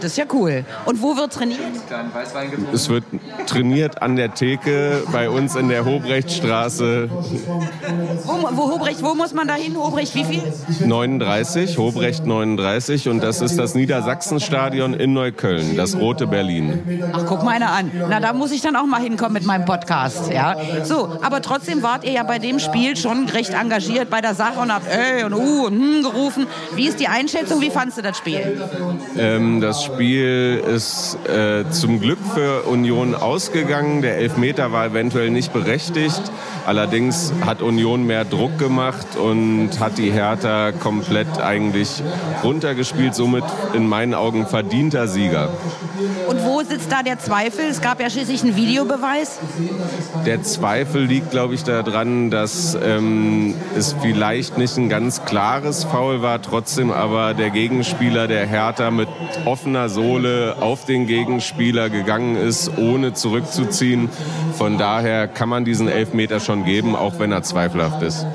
Das 0.00 0.12
ist 0.12 0.16
ja 0.16 0.24
cool. 0.32 0.64
Und 0.86 1.02
wo 1.02 1.18
wird 1.18 1.34
trainiert? 1.34 1.60
Es 2.72 2.88
wird 2.88 3.04
trainiert 3.46 4.00
an 4.00 4.16
der 4.16 4.32
Theke 4.32 5.02
bei 5.12 5.28
uns 5.28 5.54
in 5.54 5.68
der 5.68 5.84
Hobrechtstraße 5.84 7.10
Wo, 8.24 8.48
wo 8.52 8.70
Hobrecht, 8.70 9.02
wo 9.02 9.14
muss 9.14 9.34
man 9.34 9.46
da 9.46 9.54
hin? 9.54 9.76
Hobrecht, 9.76 10.14
wie 10.14 10.24
viel? 10.24 10.42
39, 10.86 11.76
Hobrecht 11.76 12.24
39 12.24 13.10
und 13.10 13.22
das 13.22 13.42
ist 13.42 13.58
das 13.58 13.74
Niedersachsenstadion 13.74 14.94
in 14.94 15.12
Neukölln, 15.12 15.76
das 15.76 15.96
Rote 15.98 16.26
Berlin. 16.26 17.02
Ach, 17.12 17.26
guck 17.26 17.42
mal 17.42 17.50
einer 17.50 17.72
an. 17.72 17.90
Na, 18.08 18.20
da 18.20 18.32
muss 18.32 18.50
ich 18.50 18.62
dann 18.62 18.76
auch 18.76 18.86
mal 18.86 19.02
hinkommen 19.02 19.34
mit 19.34 19.44
meinem 19.44 19.66
Podcast. 19.66 20.32
Ja? 20.32 20.56
So, 20.84 21.18
aber 21.20 21.42
trotzdem 21.42 21.82
wart 21.82 22.04
ihr 22.04 22.12
ja 22.12 22.22
bei 22.22 22.38
dem 22.38 22.58
Spiel 22.58 22.96
schon 22.96 23.28
recht 23.28 23.52
engagiert 23.52 24.08
bei 24.08 24.22
der 24.22 24.34
Sache 24.34 24.58
und 24.58 24.72
habt 24.72 24.86
ey 24.88 25.24
und 25.24 25.34
uh 25.34 25.66
und 25.66 25.74
hm 25.74 26.02
gerufen. 26.02 26.46
Wie 26.74 26.86
ist 26.86 26.98
die 26.98 27.09
Einschätzung? 27.10 27.60
Wie 27.60 27.70
fandst 27.70 27.98
du 27.98 28.02
das 28.02 28.16
Spiel? 28.16 28.60
Ähm, 29.18 29.60
das 29.60 29.84
Spiel 29.84 30.62
ist 30.74 31.18
äh, 31.26 31.68
zum 31.70 32.00
Glück 32.00 32.18
für 32.34 32.62
Union 32.62 33.14
ausgegangen. 33.14 34.02
Der 34.02 34.18
Elfmeter 34.18 34.72
war 34.72 34.86
eventuell 34.86 35.30
nicht 35.30 35.52
berechtigt. 35.52 36.22
Allerdings 36.66 37.32
hat 37.44 37.62
Union 37.62 38.06
mehr 38.06 38.24
Druck 38.24 38.58
gemacht 38.58 39.16
und 39.16 39.80
hat 39.80 39.98
die 39.98 40.12
Hertha 40.12 40.72
komplett 40.72 41.40
eigentlich 41.40 42.02
runtergespielt. 42.44 43.14
Somit 43.14 43.44
in 43.74 43.88
meinen 43.88 44.14
Augen 44.14 44.46
verdienter 44.46 45.08
Sieger. 45.08 45.50
Und 46.28 46.44
wo 46.44 46.62
sitzt 46.62 46.92
da 46.92 47.02
der 47.02 47.18
Zweifel? 47.18 47.64
Es 47.64 47.80
gab 47.80 48.00
ja 48.00 48.08
schließlich 48.08 48.42
einen 48.42 48.56
Videobeweis. 48.56 49.38
Der 50.26 50.42
Zweifel 50.42 51.02
liegt, 51.04 51.30
glaube 51.30 51.54
ich, 51.54 51.64
daran, 51.64 52.30
dass 52.30 52.76
ähm, 52.80 53.54
es 53.76 53.94
vielleicht 54.00 54.58
nicht 54.58 54.76
ein 54.76 54.88
ganz 54.88 55.24
klares 55.24 55.84
Foul 55.84 56.22
war, 56.22 56.40
trotzdem 56.40 56.89
aber 56.92 57.34
der 57.34 57.50
Gegenspieler, 57.50 58.28
der 58.28 58.46
Hertha, 58.46 58.90
mit 58.90 59.08
offener 59.44 59.88
Sohle 59.88 60.56
auf 60.60 60.84
den 60.84 61.06
Gegenspieler 61.06 61.90
gegangen 61.90 62.36
ist, 62.36 62.70
ohne 62.78 63.14
zurückzuziehen. 63.14 64.08
Von 64.56 64.78
daher 64.78 65.28
kann 65.28 65.48
man 65.48 65.64
diesen 65.64 65.88
Elfmeter 65.88 66.40
schon 66.40 66.64
geben, 66.64 66.96
auch 66.96 67.18
wenn 67.18 67.32
er 67.32 67.42
zweifelhaft 67.42 68.02
ist. 68.02 68.26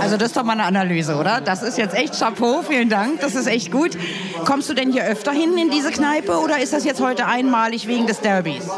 Also 0.00 0.16
das 0.16 0.28
ist 0.28 0.36
doch 0.36 0.44
mal 0.44 0.52
eine 0.52 0.64
Analyse, 0.64 1.16
oder? 1.16 1.40
Das 1.40 1.62
ist 1.62 1.78
jetzt 1.78 1.94
echt 1.94 2.18
Chapeau, 2.18 2.62
vielen 2.62 2.88
Dank, 2.88 3.20
das 3.20 3.34
ist 3.34 3.46
echt 3.46 3.70
gut. 3.70 3.96
Kommst 4.44 4.68
du 4.68 4.74
denn 4.74 4.92
hier 4.92 5.04
öfter 5.04 5.32
hin 5.32 5.56
in 5.56 5.70
diese 5.70 5.90
Kneipe 5.90 6.38
oder 6.38 6.58
ist 6.58 6.72
das 6.72 6.84
jetzt 6.84 7.00
heute 7.00 7.26
einmalig 7.26 7.86
wegen 7.86 8.06
des 8.06 8.20
Derbys? 8.20 8.68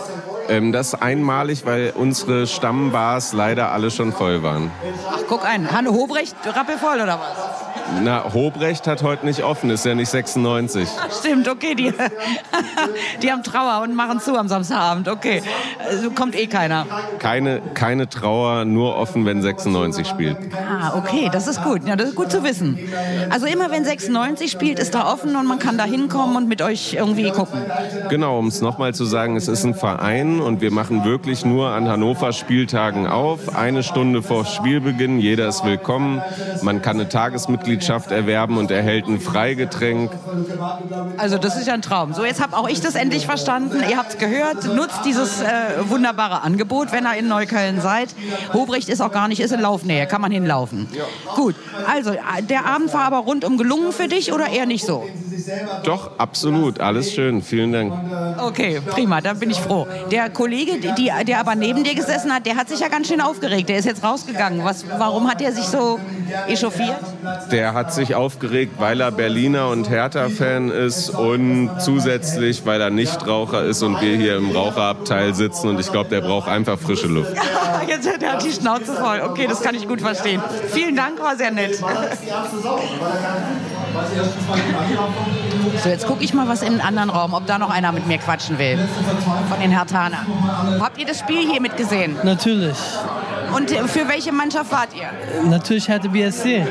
Ähm, 0.48 0.72
das 0.72 0.94
einmalig, 0.94 1.64
weil 1.64 1.92
unsere 1.96 2.46
Stammbars 2.46 3.32
leider 3.32 3.72
alle 3.72 3.90
schon 3.90 4.12
voll 4.12 4.42
waren. 4.42 4.70
Ach, 5.10 5.20
guck 5.28 5.44
ein, 5.44 5.72
Hanne 5.72 5.90
Hobrecht, 5.90 6.36
rappelvoll 6.44 6.96
oder 6.96 7.18
was? 7.18 7.53
Na, 8.02 8.32
Hobrecht 8.32 8.86
hat 8.86 9.02
heute 9.02 9.26
nicht 9.26 9.42
offen, 9.42 9.70
ist 9.70 9.84
ja 9.84 9.94
nicht 9.94 10.08
96. 10.08 10.88
Ach, 10.98 11.12
stimmt, 11.12 11.48
okay, 11.48 11.74
die, 11.74 11.92
die 13.22 13.30
haben 13.30 13.42
Trauer 13.42 13.82
und 13.82 13.94
machen 13.94 14.20
zu 14.20 14.36
am 14.36 14.48
Samstagabend, 14.48 15.08
okay. 15.08 15.42
Also 15.78 16.10
kommt 16.10 16.34
eh 16.34 16.46
keiner. 16.46 16.86
Keine, 17.18 17.60
keine 17.74 18.08
Trauer, 18.08 18.64
nur 18.64 18.96
offen, 18.96 19.26
wenn 19.26 19.42
96 19.42 20.06
spielt. 20.06 20.36
Ah, 20.54 20.96
okay, 20.96 21.28
das 21.30 21.46
ist 21.46 21.62
gut. 21.62 21.86
Ja, 21.86 21.96
das 21.96 22.10
ist 22.10 22.14
gut 22.14 22.30
zu 22.30 22.42
wissen. 22.42 22.78
Also 23.30 23.46
immer 23.46 23.70
wenn 23.70 23.84
96 23.84 24.50
spielt, 24.50 24.78
ist 24.78 24.94
da 24.94 25.12
offen 25.12 25.36
und 25.36 25.46
man 25.46 25.58
kann 25.58 25.78
da 25.78 25.84
hinkommen 25.84 26.36
und 26.36 26.48
mit 26.48 26.62
euch 26.62 26.94
irgendwie 26.94 27.30
gucken. 27.30 27.60
Genau, 28.08 28.38
um 28.38 28.48
es 28.48 28.60
nochmal 28.60 28.94
zu 28.94 29.04
sagen, 29.04 29.36
es 29.36 29.48
ist 29.48 29.64
ein 29.64 29.74
Verein 29.74 30.40
und 30.40 30.60
wir 30.60 30.72
machen 30.72 31.04
wirklich 31.04 31.44
nur 31.44 31.68
an 31.68 31.88
Hannover 31.88 32.32
Spieltagen 32.32 33.06
auf. 33.06 33.54
Eine 33.54 33.82
Stunde 33.82 34.22
vor 34.22 34.46
Spielbeginn, 34.46 35.20
jeder 35.20 35.48
ist 35.48 35.64
willkommen. 35.64 36.22
Man 36.62 36.82
kann 36.82 36.96
eine 36.96 37.08
Tagesmitgliedschaft 37.08 37.73
erwerben 38.10 38.58
und 38.58 38.70
erhält 38.70 39.06
ein 39.06 39.20
Freigetränk. 39.20 40.10
Also 41.16 41.38
das 41.38 41.56
ist 41.56 41.66
ja 41.66 41.74
ein 41.74 41.82
Traum. 41.82 42.14
So, 42.14 42.24
jetzt 42.24 42.42
habe 42.42 42.56
auch 42.56 42.68
ich 42.68 42.80
das 42.80 42.94
endlich 42.94 43.26
verstanden. 43.26 43.82
Ihr 43.88 43.96
habt 43.96 44.12
es 44.12 44.18
gehört. 44.18 44.64
Nutzt 44.74 45.04
dieses 45.04 45.40
äh, 45.40 45.46
wunderbare 45.88 46.42
Angebot, 46.42 46.92
wenn 46.92 47.06
ihr 47.06 47.16
in 47.16 47.28
Neukölln 47.28 47.80
seid. 47.80 48.08
Hobrecht 48.52 48.88
ist 48.88 49.00
auch 49.00 49.12
gar 49.12 49.28
nicht, 49.28 49.40
ist 49.40 49.52
in 49.52 49.60
Laufnähe, 49.60 50.06
kann 50.06 50.20
man 50.20 50.32
hinlaufen. 50.32 50.88
Gut, 51.34 51.54
also 51.92 52.12
äh, 52.12 52.42
der 52.42 52.66
Abend 52.66 52.92
war 52.92 53.04
aber 53.04 53.18
rundum 53.18 53.58
gelungen 53.58 53.92
für 53.92 54.08
dich 54.08 54.32
oder 54.32 54.48
eher 54.48 54.66
nicht 54.66 54.84
so? 54.84 55.06
Doch, 55.82 56.12
absolut, 56.18 56.80
alles 56.80 57.12
schön, 57.12 57.42
vielen 57.42 57.72
Dank. 57.72 57.92
Okay, 58.40 58.80
prima, 58.86 59.20
dann 59.20 59.38
bin 59.38 59.50
ich 59.50 59.58
froh. 59.58 59.86
Der 60.10 60.30
Kollege, 60.30 60.78
die, 60.78 61.10
der 61.26 61.40
aber 61.40 61.54
neben 61.54 61.82
dir 61.82 61.94
gesessen 61.94 62.32
hat, 62.32 62.46
der 62.46 62.56
hat 62.56 62.68
sich 62.68 62.80
ja 62.80 62.88
ganz 62.88 63.08
schön 63.08 63.20
aufgeregt. 63.20 63.68
Der 63.68 63.78
ist 63.78 63.84
jetzt 63.84 64.04
rausgegangen. 64.04 64.64
Was, 64.64 64.84
warum 64.98 65.28
hat 65.28 65.42
er 65.42 65.52
sich 65.52 65.64
so 65.64 65.98
echauffiert? 66.48 66.96
Der 67.50 67.64
der 67.64 67.72
hat 67.72 67.94
sich 67.94 68.14
aufgeregt, 68.14 68.74
weil 68.76 69.00
er 69.00 69.10
Berliner 69.10 69.70
und 69.70 69.88
Hertha-Fan 69.88 70.70
ist 70.70 71.08
und 71.08 71.70
zusätzlich, 71.80 72.66
weil 72.66 72.78
er 72.78 72.90
Nichtraucher 72.90 73.64
ist 73.64 73.82
und 73.82 74.02
wir 74.02 74.18
hier 74.18 74.36
im 74.36 74.50
Raucherabteil 74.50 75.34
sitzen 75.34 75.70
und 75.70 75.80
ich 75.80 75.90
glaube, 75.90 76.10
der 76.10 76.20
braucht 76.20 76.46
einfach 76.46 76.78
frische 76.78 77.06
Luft. 77.06 77.32
Jetzt 77.88 78.06
hat 78.06 78.22
er 78.22 78.36
die 78.36 78.52
Schnauze 78.52 78.92
voll. 78.92 79.22
Okay, 79.22 79.46
das 79.48 79.62
kann 79.62 79.74
ich 79.74 79.88
gut 79.88 80.02
verstehen. 80.02 80.42
Vielen 80.72 80.94
Dank, 80.94 81.18
war 81.20 81.36
sehr 81.36 81.52
nett. 81.52 81.82
So, 85.82 85.88
jetzt 85.88 86.06
gucke 86.06 86.24
ich 86.24 86.32
mal 86.34 86.48
was 86.48 86.62
in 86.62 86.72
den 86.72 86.80
anderen 86.80 87.10
Raum, 87.10 87.34
ob 87.34 87.46
da 87.46 87.58
noch 87.58 87.70
einer 87.70 87.92
mit 87.92 88.06
mir 88.06 88.18
quatschen 88.18 88.58
will. 88.58 88.78
Von 89.50 89.60
den 89.60 89.70
Hertanern. 89.70 90.26
Habt 90.80 90.98
ihr 90.98 91.06
das 91.06 91.18
Spiel 91.18 91.48
hier 91.50 91.60
mitgesehen? 91.60 92.16
Natürlich. 92.22 92.76
Und 93.54 93.70
für 93.70 94.08
welche 94.08 94.32
Mannschaft 94.32 94.72
wart 94.72 94.88
ihr? 94.94 95.08
Natürlich 95.48 95.88
hatte 95.88 96.08
BSC. 96.08 96.66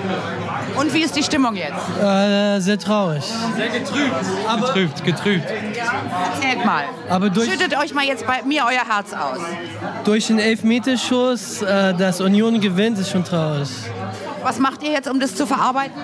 Und 0.75 0.93
wie 0.93 1.01
ist 1.03 1.15
die 1.15 1.23
Stimmung 1.23 1.55
jetzt? 1.55 1.71
Äh, 2.01 2.59
sehr 2.59 2.79
traurig. 2.79 3.23
Sehr 3.55 3.69
getrübt. 3.69 4.13
Getrübt, 4.59 5.03
getrübt. 5.05 5.45
Erzählt 5.49 6.65
mal. 6.65 6.83
Aber 7.09 7.29
durch- 7.29 7.49
Schüttet 7.49 7.77
euch 7.77 7.93
mal 7.93 8.03
jetzt 8.03 8.25
bei 8.25 8.41
mir 8.43 8.63
euer 8.65 8.85
Herz 8.95 9.13
aus. 9.13 9.39
Durch 10.03 10.27
den 10.27 10.39
Elfmeterschuss, 10.39 11.61
äh, 11.61 11.93
dass 11.93 12.19
Union 12.21 12.59
gewinnt, 12.59 12.97
ist 12.97 13.11
schon 13.11 13.23
traurig. 13.23 13.69
Was 14.41 14.59
macht 14.59 14.83
ihr 14.83 14.91
jetzt, 14.91 15.07
um 15.09 15.19
das 15.21 15.35
zu 15.35 15.45
verarbeiten? 15.45 16.01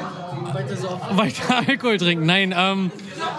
Weiter 0.53 1.63
Alkohol 1.67 1.97
trinken. 1.97 2.25
Nein, 2.25 2.53
ähm, 2.57 2.91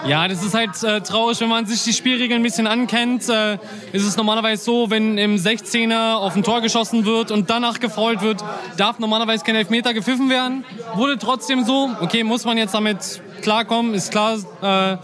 ja, 0.06 0.28
das 0.28 0.42
ist 0.42 0.54
halt 0.54 0.82
äh, 0.82 1.00
traurig, 1.00 1.40
wenn 1.40 1.48
man 1.48 1.66
sich 1.66 1.82
die 1.84 1.92
Spielregeln 1.92 2.40
ein 2.40 2.42
bisschen 2.42 2.66
ankennt. 2.66 3.28
Äh, 3.28 3.54
ist 3.92 4.06
es 4.06 4.16
normalerweise 4.16 4.62
so, 4.62 4.90
wenn 4.90 5.18
im 5.18 5.36
16er 5.36 6.14
auf 6.14 6.36
ein 6.36 6.42
Tor 6.42 6.60
geschossen 6.60 7.04
wird 7.04 7.30
und 7.30 7.50
danach 7.50 7.80
gefault 7.80 8.22
wird, 8.22 8.44
darf 8.76 8.98
normalerweise 8.98 9.44
kein 9.44 9.54
Elfmeter 9.56 9.94
gepfiffen 9.94 10.30
werden. 10.30 10.64
Wurde 10.94 11.18
trotzdem 11.18 11.64
so. 11.64 11.90
Okay, 12.00 12.24
muss 12.24 12.44
man 12.44 12.56
jetzt 12.58 12.74
damit 12.74 13.20
klarkommen, 13.42 13.94
ist 13.94 14.10
klar. 14.10 14.38
Äh, 14.62 14.96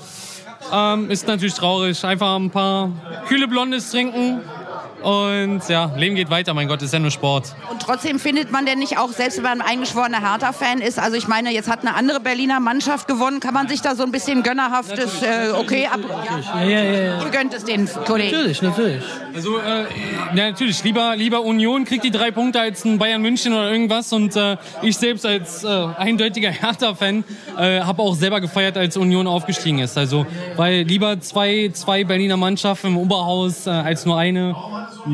ähm, 0.73 1.11
ist 1.11 1.27
natürlich 1.27 1.55
traurig. 1.55 2.05
Einfach 2.05 2.37
ein 2.37 2.51
paar 2.51 2.91
kühle 3.29 3.49
Blondes 3.49 3.91
trinken. 3.91 4.41
Und 5.07 5.69
ja, 5.69 5.93
Leben 5.97 6.17
geht 6.17 6.31
weiter, 6.31 6.53
mein 6.53 6.67
Gott, 6.67 6.83
ist 6.83 6.93
ja 6.93 6.99
nur 6.99 7.13
Sport. 7.13 7.55
Und 7.71 7.81
trotzdem 7.81 8.19
findet 8.19 8.51
man 8.51 8.67
denn 8.67 8.81
nicht 8.81 8.99
auch, 8.99 9.13
selbst 9.13 9.37
wenn 9.37 9.45
man 9.45 9.61
ein 9.61 9.69
eingeschworener 9.69 10.21
Hertha-Fan 10.21 10.81
ist, 10.81 10.99
also 10.99 11.17
ich 11.17 11.29
meine, 11.29 11.53
jetzt 11.53 11.71
hat 11.71 11.83
eine 11.83 11.95
andere 11.95 12.19
Berliner 12.19 12.59
Mannschaft 12.59 13.07
gewonnen, 13.07 13.39
kann 13.39 13.55
man 13.55 13.69
sich 13.69 13.81
da 13.81 13.95
so 13.95 14.03
ein 14.03 14.11
bisschen 14.11 14.43
gönnerhaftes, 14.43 15.23
äh, 15.23 15.53
okay, 15.57 15.87
ab, 15.87 16.01
Ja, 16.55 16.65
ja, 16.65 16.83
ja. 16.83 16.93
ja. 16.93 17.23
ihr 17.23 17.31
gönnt 17.31 17.55
es 17.55 17.63
den 17.63 17.89
Kollegen. 18.05 18.33
Natürlich, 18.33 18.63
natürlich. 18.63 19.05
Also, 19.33 19.59
äh, 19.59 19.85
ja, 20.35 20.51
natürlich, 20.51 20.83
lieber, 20.83 21.15
lieber 21.15 21.43
Union 21.43 21.85
kriegt 21.85 22.03
die 22.03 22.11
drei 22.11 22.33
Punkte 22.33 22.59
als 22.59 22.85
ein 22.85 22.99
Bayern 22.99 23.23
München 23.23 23.53
oder 23.53 23.71
irgendwas. 23.71 24.13
Und 24.13 24.35
äh, 24.35 24.57
ich 24.83 24.97
selbst 24.97 25.25
als 25.25 25.63
äh, 25.63 25.69
eindeutiger 25.69 26.51
Hertha-Fan 26.51 27.23
äh, 27.57 27.81
habe 27.81 28.03
auch 28.03 28.17
selber 28.17 28.41
gefeiert, 28.41 28.77
als 28.77 28.97
Union 28.97 29.29
aufgestiegen 29.29 29.79
ist. 29.79 29.97
Also, 29.97 30.27
weil 30.57 30.83
lieber 30.83 31.21
zwei, 31.21 31.71
zwei 31.73 32.03
Berliner 32.03 32.37
Mannschaften 32.37 32.89
im 32.89 32.97
Oberhaus 32.97 33.69
äh, 33.69 33.71
als 33.71 34.05
nur 34.05 34.19
eine. 34.19 34.57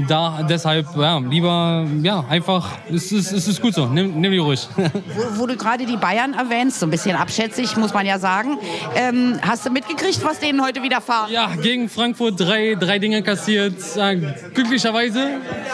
Da, 0.09 0.43
deshalb, 0.49 0.87
ja, 0.97 1.19
lieber, 1.19 1.87
ja, 2.03 2.25
einfach, 2.29 2.69
es 2.91 3.13
ist, 3.13 3.33
es 3.33 3.47
ist 3.49 3.61
gut 3.61 3.75
so, 3.75 3.87
nimm, 3.87 4.21
nimm 4.21 4.33
die 4.33 4.39
ruhig. 4.39 4.67
Wo, 4.77 5.41
wo 5.43 5.47
du 5.47 5.57
gerade 5.57 5.85
die 5.87 5.97
Bayern 5.97 6.35
erwähnst, 6.35 6.81
so 6.81 6.87
ein 6.87 6.91
bisschen 6.91 7.15
abschätzig, 7.17 7.77
muss 7.77 7.93
man 7.95 8.07
ja 8.07 8.19
sagen. 8.19 8.59
Ähm, 8.95 9.39
hast 9.47 9.67
du 9.67 9.71
mitgekriegt, 9.71 10.23
was 10.25 10.39
denen 10.39 10.63
heute 10.65 10.83
widerfahren? 10.83 11.31
Ja, 11.33 11.49
gegen 11.61 11.89
Frankfurt 11.89 12.41
drei, 12.41 12.75
drei 12.79 12.99
Dinge 12.99 13.23
kassiert, 13.23 13.75
äh, 13.97 14.17
glücklicherweise. 14.55 15.21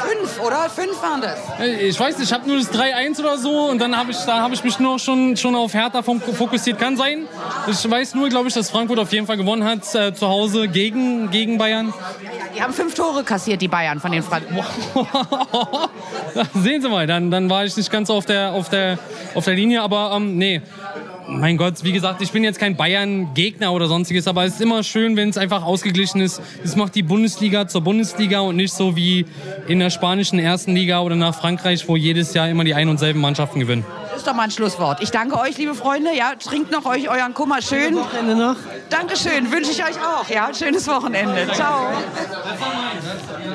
Fünf, 0.07 0.41
oder? 0.47 0.69
Fünf 0.69 1.01
waren 1.03 1.21
das. 1.23 1.39
Äh, 1.61 1.89
Ich 1.89 1.99
weiß 1.99 2.19
nicht, 2.19 2.29
ich 2.29 2.33
habe 2.35 2.47
nur 2.49 2.59
das 2.59 2.71
3-1 2.73 3.21
oder 3.21 3.39
so 3.39 3.71
und 3.71 3.79
dann 3.81 3.97
habe 3.97 4.11
ich, 4.11 4.19
da 4.19 4.41
habe 4.41 4.55
ich 4.55 4.63
mich 4.65 4.79
nur 4.79 4.99
schon, 4.99 5.37
schon 5.37 5.55
auf 5.55 5.73
Hertha 5.75 6.01
fok- 6.01 6.33
fokussiert. 6.35 6.79
Kann 6.79 6.97
sein. 6.97 7.27
Ich 7.71 7.89
weiß 7.91 8.15
nur, 8.15 8.29
glaube 8.29 8.49
ich, 8.49 8.55
dass 8.55 8.71
Frankfurt 8.71 8.99
auf 8.99 9.13
jeden 9.13 9.27
Fall 9.27 9.37
gewonnen 9.37 9.65
hat 9.65 9.95
äh, 9.95 10.13
zu 10.13 10.27
Hause 10.29 10.69
gegen, 10.69 11.31
gegen 11.31 11.57
Bayern. 11.59 11.93
Die 12.57 12.63
haben 12.63 12.73
fünf 12.73 12.95
Tore 12.95 13.23
kassiert, 13.25 13.63
die 13.63 13.69
Bayern 13.69 13.88
von 13.97 14.13
den 14.13 14.23
Franken. 14.23 14.59
Sehen 16.63 16.83
Sie 16.83 16.89
mal, 16.89 17.07
dann, 17.07 17.31
dann 17.31 17.49
war 17.49 17.65
ich 17.65 17.77
nicht 17.77 17.91
ganz 17.91 18.11
auf 18.11 18.27
der, 18.27 18.53
auf 18.53 18.69
der, 18.69 18.99
auf 19.35 19.45
der 19.45 19.55
Linie, 19.55 19.83
aber 19.83 20.13
ähm, 20.15 20.37
nee. 20.37 20.61
Mein 21.31 21.59
Gott, 21.59 21.85
wie 21.85 21.93
gesagt, 21.93 22.23
ich 22.23 22.33
bin 22.33 22.43
jetzt 22.43 22.59
kein 22.59 22.75
Bayern-Gegner 22.75 23.71
oder 23.73 23.87
sonstiges, 23.87 24.27
aber 24.27 24.45
es 24.45 24.55
ist 24.55 24.63
immer 24.63 24.83
schön, 24.83 25.15
wenn 25.15 25.29
es 25.29 25.37
einfach 25.37 25.63
ausgeglichen 25.63 26.23
ist. 26.23 26.41
Es 26.65 26.75
macht 26.75 26.95
die 26.95 27.03
Bundesliga 27.03 27.69
zur 27.69 27.83
Bundesliga 27.83 28.41
und 28.41 28.57
nicht 28.57 28.73
so 28.73 28.97
wie 28.97 29.27
in 29.67 29.79
der 29.79 29.91
spanischen 29.91 30.39
ersten 30.39 30.75
Liga 30.75 31.01
oder 31.01 31.17
nach 31.17 31.35
Frankreich, 31.35 31.87
wo 31.87 31.97
jedes 31.97 32.33
Jahr 32.33 32.49
immer 32.49 32.65
die 32.65 32.73
ein 32.73 32.89
und 32.89 32.99
selben 32.99 33.21
Mannschaften 33.21 33.61
gewinnen. 33.61 33.85
Das 34.19 34.25
ist 34.25 34.31
doch 34.31 34.35
mal 34.35 34.43
ein 34.43 34.51
Schlusswort. 34.51 35.01
Ich 35.01 35.13
danke 35.13 35.39
euch, 35.39 35.59
liebe 35.59 35.77
Freunde. 35.77 36.13
Ja, 36.13 36.33
trinkt 36.35 36.73
noch 36.73 36.85
euch 36.87 37.09
euren 37.09 37.35
Kummer 37.35 37.63
schön. 37.63 37.95
Wochenende 37.95 38.35
noch. 38.35 38.57
Dankeschön, 38.91 39.53
wünsche 39.53 39.71
ich 39.71 39.81
euch 39.81 39.95
auch. 39.95 40.29
Ja, 40.29 40.53
schönes 40.53 40.89
Wochenende. 40.89 41.47
Ciao. 41.55 41.93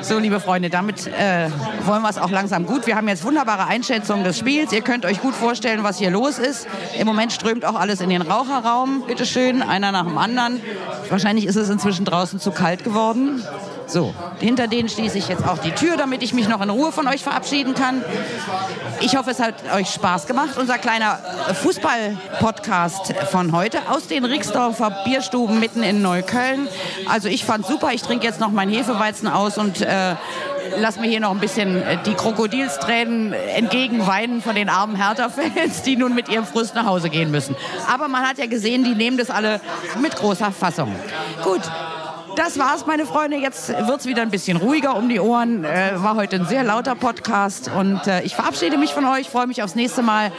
So, 0.00 0.18
liebe 0.18 0.40
Freunde, 0.40 0.70
damit 0.70 1.06
äh, 1.06 1.50
wollen 1.84 2.00
wir 2.00 2.08
es 2.08 2.16
auch 2.16 2.30
langsam 2.30 2.64
gut. 2.64 2.86
Wir 2.86 2.96
haben 2.96 3.08
jetzt 3.08 3.24
wunderbare 3.24 3.66
Einschätzungen 3.66 4.24
des 4.24 4.38
Spiels. 4.38 4.72
Ihr 4.72 4.80
könnt 4.80 5.04
euch 5.04 5.20
gut 5.20 5.34
vorstellen, 5.34 5.84
was 5.84 5.98
hier 5.98 6.10
los 6.10 6.38
ist. 6.38 6.66
Im 6.98 7.06
Moment 7.06 7.34
strömt 7.34 7.66
auch 7.66 7.74
alles 7.74 8.00
in 8.00 8.08
den 8.08 8.22
Raucherraum. 8.22 9.02
Bitte 9.06 9.26
schön, 9.26 9.60
einer 9.60 9.92
nach 9.92 10.06
dem 10.06 10.16
anderen. 10.16 10.62
Wahrscheinlich 11.10 11.44
ist 11.44 11.56
es 11.56 11.68
inzwischen 11.68 12.06
draußen 12.06 12.40
zu 12.40 12.52
kalt 12.52 12.84
geworden. 12.84 13.44
So, 13.86 14.14
hinter 14.40 14.66
denen 14.66 14.88
schließe 14.88 15.18
ich 15.18 15.28
jetzt 15.28 15.46
auch 15.46 15.58
die 15.58 15.72
Tür, 15.72 15.96
damit 15.96 16.22
ich 16.22 16.32
mich 16.32 16.48
noch 16.48 16.62
in 16.62 16.70
Ruhe 16.70 16.90
von 16.90 17.06
euch 17.06 17.22
verabschieden 17.22 17.74
kann. 17.74 18.02
Ich 19.00 19.16
hoffe, 19.16 19.30
es 19.30 19.40
hat 19.40 19.54
euch 19.74 19.90
Spaß 19.90 20.26
gemacht. 20.26 20.53
Unser 20.56 20.78
kleiner 20.78 21.18
Fußball-Podcast 21.62 23.12
von 23.30 23.52
heute 23.52 23.78
aus 23.90 24.06
den 24.06 24.24
Rixdorfer 24.24 25.02
Bierstuben 25.04 25.58
mitten 25.58 25.82
in 25.82 26.00
Neukölln. 26.00 26.68
Also 27.08 27.28
ich 27.28 27.44
fand 27.44 27.66
super. 27.66 27.92
Ich 27.92 28.02
trinke 28.02 28.24
jetzt 28.24 28.38
noch 28.40 28.50
meinen 28.50 28.72
Hefeweizen 28.72 29.26
aus 29.26 29.58
und 29.58 29.80
äh, 29.80 30.14
lass 30.78 30.98
mir 30.98 31.08
hier 31.08 31.20
noch 31.20 31.32
ein 31.32 31.40
bisschen 31.40 31.82
äh, 31.82 31.98
die 32.06 32.14
Krokodilstränen 32.14 33.32
entgegenweinen 33.32 34.42
von 34.42 34.54
den 34.54 34.68
armen 34.68 34.96
Hertha-Fans, 34.96 35.82
die 35.82 35.96
nun 35.96 36.14
mit 36.14 36.28
ihrem 36.28 36.46
Frust 36.46 36.74
nach 36.74 36.86
Hause 36.86 37.10
gehen 37.10 37.30
müssen. 37.30 37.56
Aber 37.92 38.06
man 38.08 38.22
hat 38.22 38.38
ja 38.38 38.46
gesehen, 38.46 38.84
die 38.84 38.94
nehmen 38.94 39.18
das 39.18 39.30
alle 39.30 39.60
mit 40.00 40.14
großer 40.14 40.52
Fassung. 40.52 40.94
Gut. 41.42 41.62
Das 42.36 42.58
war's, 42.58 42.86
meine 42.86 43.06
Freunde. 43.06 43.36
Jetzt 43.36 43.68
wird's 43.68 44.06
wieder 44.06 44.22
ein 44.22 44.30
bisschen 44.30 44.56
ruhiger 44.56 44.96
um 44.96 45.08
die 45.08 45.20
Ohren. 45.20 45.64
Äh, 45.64 45.92
war 45.96 46.16
heute 46.16 46.36
ein 46.36 46.46
sehr 46.46 46.64
lauter 46.64 46.94
Podcast 46.94 47.70
und 47.74 48.06
äh, 48.06 48.22
ich 48.22 48.34
verabschiede 48.34 48.76
mich 48.76 48.92
von 48.92 49.04
euch. 49.04 49.28
Freue 49.28 49.46
mich 49.46 49.62
aufs 49.62 49.74
nächste 49.74 50.02
Mal. 50.02 50.32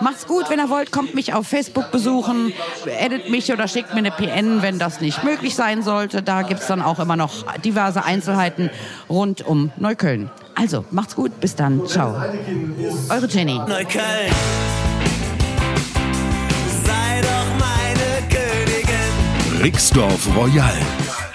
Macht's 0.00 0.26
gut, 0.26 0.50
wenn 0.50 0.60
ihr 0.60 0.70
wollt. 0.70 0.92
Kommt 0.92 1.14
mich 1.14 1.34
auf 1.34 1.46
Facebook 1.48 1.90
besuchen, 1.90 2.52
edit 2.86 3.28
mich 3.28 3.52
oder 3.52 3.66
schickt 3.66 3.92
mir 3.92 3.98
eine 3.98 4.10
PN, 4.12 4.62
wenn 4.62 4.78
das 4.78 5.00
nicht 5.00 5.24
möglich 5.24 5.56
sein 5.56 5.82
sollte. 5.82 6.22
Da 6.22 6.42
gibt's 6.42 6.66
dann 6.68 6.80
auch 6.80 7.00
immer 7.00 7.16
noch 7.16 7.42
diverse 7.62 8.04
Einzelheiten 8.04 8.70
rund 9.08 9.44
um 9.44 9.72
Neukölln. 9.76 10.30
Also 10.54 10.84
macht's 10.90 11.16
gut, 11.16 11.40
bis 11.40 11.56
dann, 11.56 11.86
ciao. 11.86 12.14
Eure 13.08 13.26
Jenny. 13.26 13.58
Neukölln. 13.58 14.32
Sei 16.84 17.20
doch 17.20 17.46
meine 17.58 18.28
Königin. 18.28 19.62
Rixdorf 19.62 20.28
Royal. 20.36 20.72